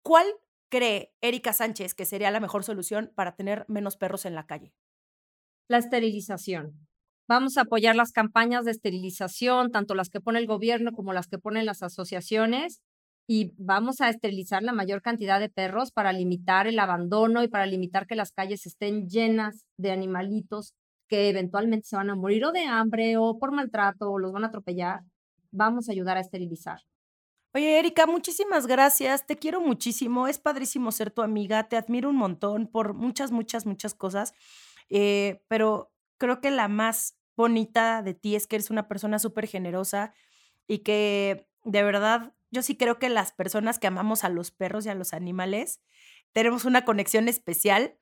¿cuál 0.05 0.29
cree 0.69 1.13
Erika 1.21 1.53
Sánchez 1.53 1.95
que 1.95 2.07
sería 2.07 2.31
la 2.31 2.39
mejor 2.39 2.63
solución 2.63 3.11
para 3.17 3.35
tener 3.35 3.65
menos 3.67 3.97
perros 3.97 4.27
en 4.27 4.37
la 4.37 4.47
calle? 4.47 4.73
La 5.67 5.79
esterilización. 5.79 6.90
Vamos 7.31 7.57
a 7.59 7.61
apoyar 7.61 7.95
las 7.95 8.11
campañas 8.11 8.65
de 8.65 8.73
esterilización, 8.73 9.71
tanto 9.71 9.95
las 9.95 10.09
que 10.09 10.21
pone 10.21 10.41
el 10.41 10.49
gobierno 10.49 10.91
como 10.91 11.13
las 11.13 11.29
que 11.29 11.39
ponen 11.39 11.65
las 11.65 11.81
asociaciones, 11.81 12.83
y 13.29 13.53
vamos 13.57 14.01
a 14.01 14.09
esterilizar 14.09 14.65
la 14.65 14.73
mayor 14.73 15.01
cantidad 15.01 15.39
de 15.39 15.49
perros 15.49 15.93
para 15.93 16.13
limitar 16.13 16.67
el 16.67 16.81
abandono 16.81 17.45
y 17.45 17.49
para 17.49 17.67
limitar 17.67 18.09
que 18.09 18.17
las 18.17 18.33
calles 18.33 18.67
estén 18.67 19.09
llenas 19.09 19.65
de 19.77 19.93
animalitos 19.93 20.75
que 21.09 21.29
eventualmente 21.29 21.87
se 21.87 21.95
van 21.95 22.11
a 22.11 22.17
morir 22.17 22.47
o 22.47 22.51
de 22.51 22.65
hambre 22.65 23.17
o 23.17 23.39
por 23.39 23.53
maltrato 23.53 24.11
o 24.11 24.19
los 24.19 24.33
van 24.33 24.43
a 24.43 24.49
atropellar. 24.49 25.03
Vamos 25.53 25.89
a 25.89 25.93
ayudar 25.93 26.17
a 26.17 26.23
esterilizar. 26.23 26.81
Oye, 27.55 27.79
Erika, 27.79 28.09
muchísimas 28.09 28.67
gracias. 28.67 29.25
Te 29.25 29.37
quiero 29.37 29.61
muchísimo. 29.61 30.27
Es 30.27 30.41
padrísimo 30.41 30.91
ser 30.91 31.13
tu 31.13 31.23
amiga. 31.23 31.69
Te 31.69 31.77
admiro 31.77 32.11
un 32.11 32.17
montón 32.17 32.67
por 32.67 32.95
muchas, 32.95 33.31
muchas, 33.31 33.67
muchas 33.67 33.95
cosas. 33.95 34.35
Eh, 34.89 35.45
pero 35.47 35.93
creo 36.19 36.41
que 36.41 36.51
la 36.51 36.67
más 36.67 37.20
bonita 37.37 38.03
de 38.03 38.15
ti 38.15 38.37
es 38.37 38.47
que 38.47 38.57
eres 38.57 38.71
una 38.71 38.89
persona 38.89 39.19
súper 39.19 39.47
generosa 39.47 40.15
y 40.67 40.79
que 40.79 41.49
de 41.65 41.83
verdad 41.83 42.33
yo 42.51 42.63
sí 42.63 42.77
creo 42.77 42.99
que 42.99 43.09
las 43.09 43.33
personas 43.33 43.79
que 43.79 43.87
amamos 43.87 44.25
a 44.25 44.29
los 44.29 44.51
perros 44.51 44.87
y 44.87 44.89
a 44.89 44.95
los 44.95 45.13
animales 45.13 45.81
tenemos 46.33 46.65
una 46.65 46.85
conexión 46.85 47.29
especial 47.29 47.97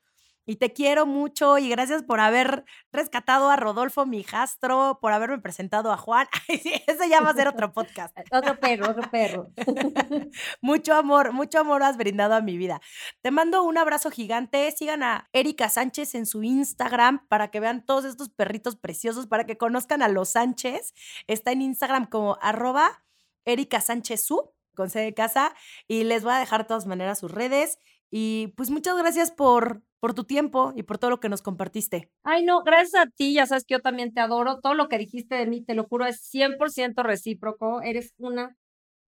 y 0.49 0.57
te 0.57 0.73
quiero 0.73 1.05
mucho 1.05 1.59
y 1.59 1.69
gracias 1.69 2.03
por 2.03 2.21
haber 2.21 2.65
rescatado 2.91 3.51
a 3.51 3.57
Rodolfo, 3.57 4.07
mi 4.07 4.21
hijastro, 4.21 4.99
por 4.99 5.13
haberme 5.13 5.39
presentado 5.41 5.93
a 5.93 5.99
Juan. 5.99 6.27
ese 6.49 7.09
ya 7.11 7.21
va 7.21 7.31
a 7.31 7.35
ser 7.35 7.49
otro 7.49 7.71
podcast. 7.75 8.17
otro 8.33 8.59
perro, 8.59 8.91
otro 8.91 9.11
perro. 9.11 9.51
mucho 10.63 10.95
amor, 10.95 11.35
mucho 11.35 11.61
amor 11.61 11.83
has 11.83 11.99
brindado 11.99 12.35
a 12.35 12.41
mi 12.41 12.57
vida. 12.57 12.81
Te 13.21 13.31
mando 13.31 13.63
un 13.63 13.77
abrazo 13.77 14.11
gigante. 14.11 14.73
Sigan 14.73 15.03
a 15.03 15.29
Erika 15.35 15.69
Sánchez 15.69 16.15
en 16.15 16.25
su 16.25 16.43
Instagram 16.43 17.29
para 17.29 17.51
que 17.51 17.61
vean 17.61 17.85
todos 17.85 18.07
estos 18.07 18.31
perritos 18.31 18.75
preciosos, 18.75 19.27
para 19.27 19.45
que 19.45 19.59
conozcan 19.59 20.01
a 20.01 20.09
los 20.09 20.31
Sánchez. 20.31 20.95
Está 21.27 21.53
en 21.53 21.61
Instagram 21.61 22.07
como 22.07 22.39
arroba 22.41 23.05
Erika 23.45 23.83
Sánchez 23.83 24.23
Su, 24.23 24.51
con 24.75 24.89
C 24.89 25.01
de 25.01 25.13
casa, 25.13 25.55
y 25.87 26.05
les 26.05 26.25
voy 26.25 26.33
a 26.33 26.39
dejar 26.39 26.63
de 26.63 26.69
todas 26.69 26.87
maneras 26.87 27.19
sus 27.19 27.33
redes. 27.33 27.79
Y 28.11 28.55
pues 28.57 28.71
muchas 28.71 28.97
gracias 28.97 29.31
por, 29.31 29.83
por 30.01 30.15
tu 30.15 30.25
tiempo 30.25 30.73
y 30.77 30.83
por 30.83 30.99
todo 30.99 31.11
lo 31.11 31.21
que 31.21 31.29
nos 31.29 31.43
compartiste. 31.43 32.11
Ay, 32.23 32.45
no, 32.45 32.63
gracias 32.63 33.07
a 33.07 33.11
ti, 33.11 33.35
ya 33.35 33.47
sabes 33.47 33.65
que 33.65 33.75
yo 33.75 33.81
también 33.81 34.13
te 34.13 34.21
adoro. 34.21 34.61
Todo 34.61 34.75
lo 34.75 34.89
que 34.89 34.99
dijiste 34.99 35.35
de 35.35 35.47
mí, 35.47 35.63
te 35.63 35.75
lo 35.75 35.85
juro, 35.85 36.07
es 36.07 36.21
100% 36.33 37.03
recíproco. 37.03 37.83
Eres 37.83 38.15
una 38.19 38.57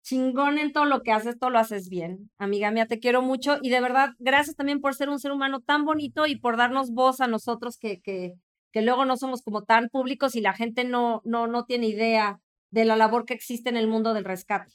chingón 0.03 0.59
en 0.59 0.73
todo 0.73 0.87
lo 0.87 1.03
que 1.03 1.13
haces, 1.13 1.39
todo 1.39 1.51
lo 1.51 1.59
haces 1.59 1.89
bien. 1.89 2.31
Amiga 2.39 2.71
mía, 2.71 2.87
te 2.87 2.99
quiero 2.99 3.23
mucho 3.23 3.59
y 3.61 3.71
de 3.71 3.81
verdad, 3.81 4.11
gracias 4.19 4.57
también 4.57 4.81
por 4.81 4.95
ser 4.95 5.11
un 5.11 5.19
ser 5.19 5.33
humano 5.33 5.61
tan 5.61 5.85
bonito 5.85 6.27
y 6.27 6.37
por 6.37 6.57
darnos 6.57 6.93
voz 6.93 7.21
a 7.21 7.27
nosotros 7.27 7.77
que, 7.79 8.01
que, 8.01 8.35
que 8.73 8.83
luego 8.83 9.05
no 9.05 9.17
somos 9.17 9.43
como 9.43 9.63
tan 9.65 9.89
públicos 9.89 10.35
y 10.35 10.41
la 10.41 10.55
gente 10.55 10.85
no, 10.85 11.21
no, 11.25 11.47
no 11.47 11.65
tiene 11.65 11.89
idea 11.89 12.41
de 12.71 12.85
la 12.85 12.97
labor 12.97 13.25
que 13.25 13.35
existe 13.35 13.69
en 13.69 13.77
el 13.77 13.89
mundo 13.89 14.15
del 14.15 14.25
rescate. 14.25 14.73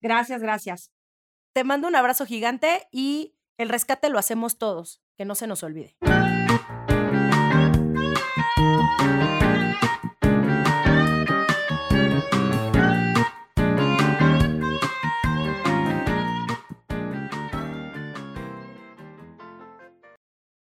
Gracias, 0.00 0.42
gracias. 0.42 0.90
Te 1.54 1.64
mando 1.64 1.88
un 1.88 1.96
abrazo 1.96 2.26
gigante 2.26 2.82
y 2.92 3.34
el 3.58 3.68
rescate 3.68 4.08
lo 4.08 4.18
hacemos 4.18 4.58
todos, 4.58 5.00
que 5.16 5.24
no 5.24 5.34
se 5.34 5.46
nos 5.46 5.62
olvide. 5.62 5.96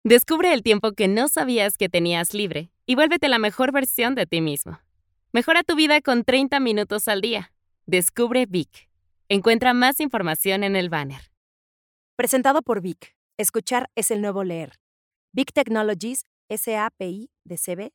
Descubre 0.04 0.54
el 0.54 0.62
tiempo 0.62 0.92
que 0.92 1.08
no 1.08 1.26
sabías 1.26 1.76
que 1.76 1.88
tenías 1.88 2.32
libre 2.32 2.70
y 2.86 2.94
vuélvete 2.94 3.28
la 3.28 3.40
mejor 3.40 3.72
versión 3.72 4.14
de 4.14 4.24
ti 4.24 4.40
mismo. 4.40 4.78
Mejora 5.32 5.64
tu 5.64 5.74
vida 5.74 6.00
con 6.00 6.22
30 6.22 6.60
minutos 6.60 7.08
al 7.08 7.20
día. 7.20 7.52
Descubre 7.86 8.46
Vic. 8.46 8.88
Encuentra 9.28 9.74
más 9.74 9.98
información 9.98 10.62
en 10.62 10.76
el 10.76 10.88
banner. 10.88 11.35
Presentado 12.16 12.62
por 12.62 12.80
Vic. 12.80 13.14
Escuchar 13.36 13.90
es 13.94 14.10
el 14.10 14.22
nuevo 14.22 14.42
leer. 14.42 14.80
Vic 15.32 15.52
Technologies, 15.52 16.24
SAPI 16.48 17.28
de 17.44 17.58
CB. 17.58 17.92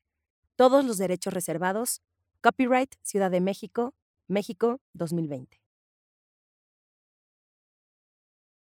Todos 0.56 0.86
los 0.86 1.00
derechos 1.00 1.34
reservados. 1.34 2.04
Copyright 2.44 2.94
Ciudad 3.02 3.32
de 3.32 3.42
México, 3.42 3.96
México 4.28 4.80
2020. 4.94 5.61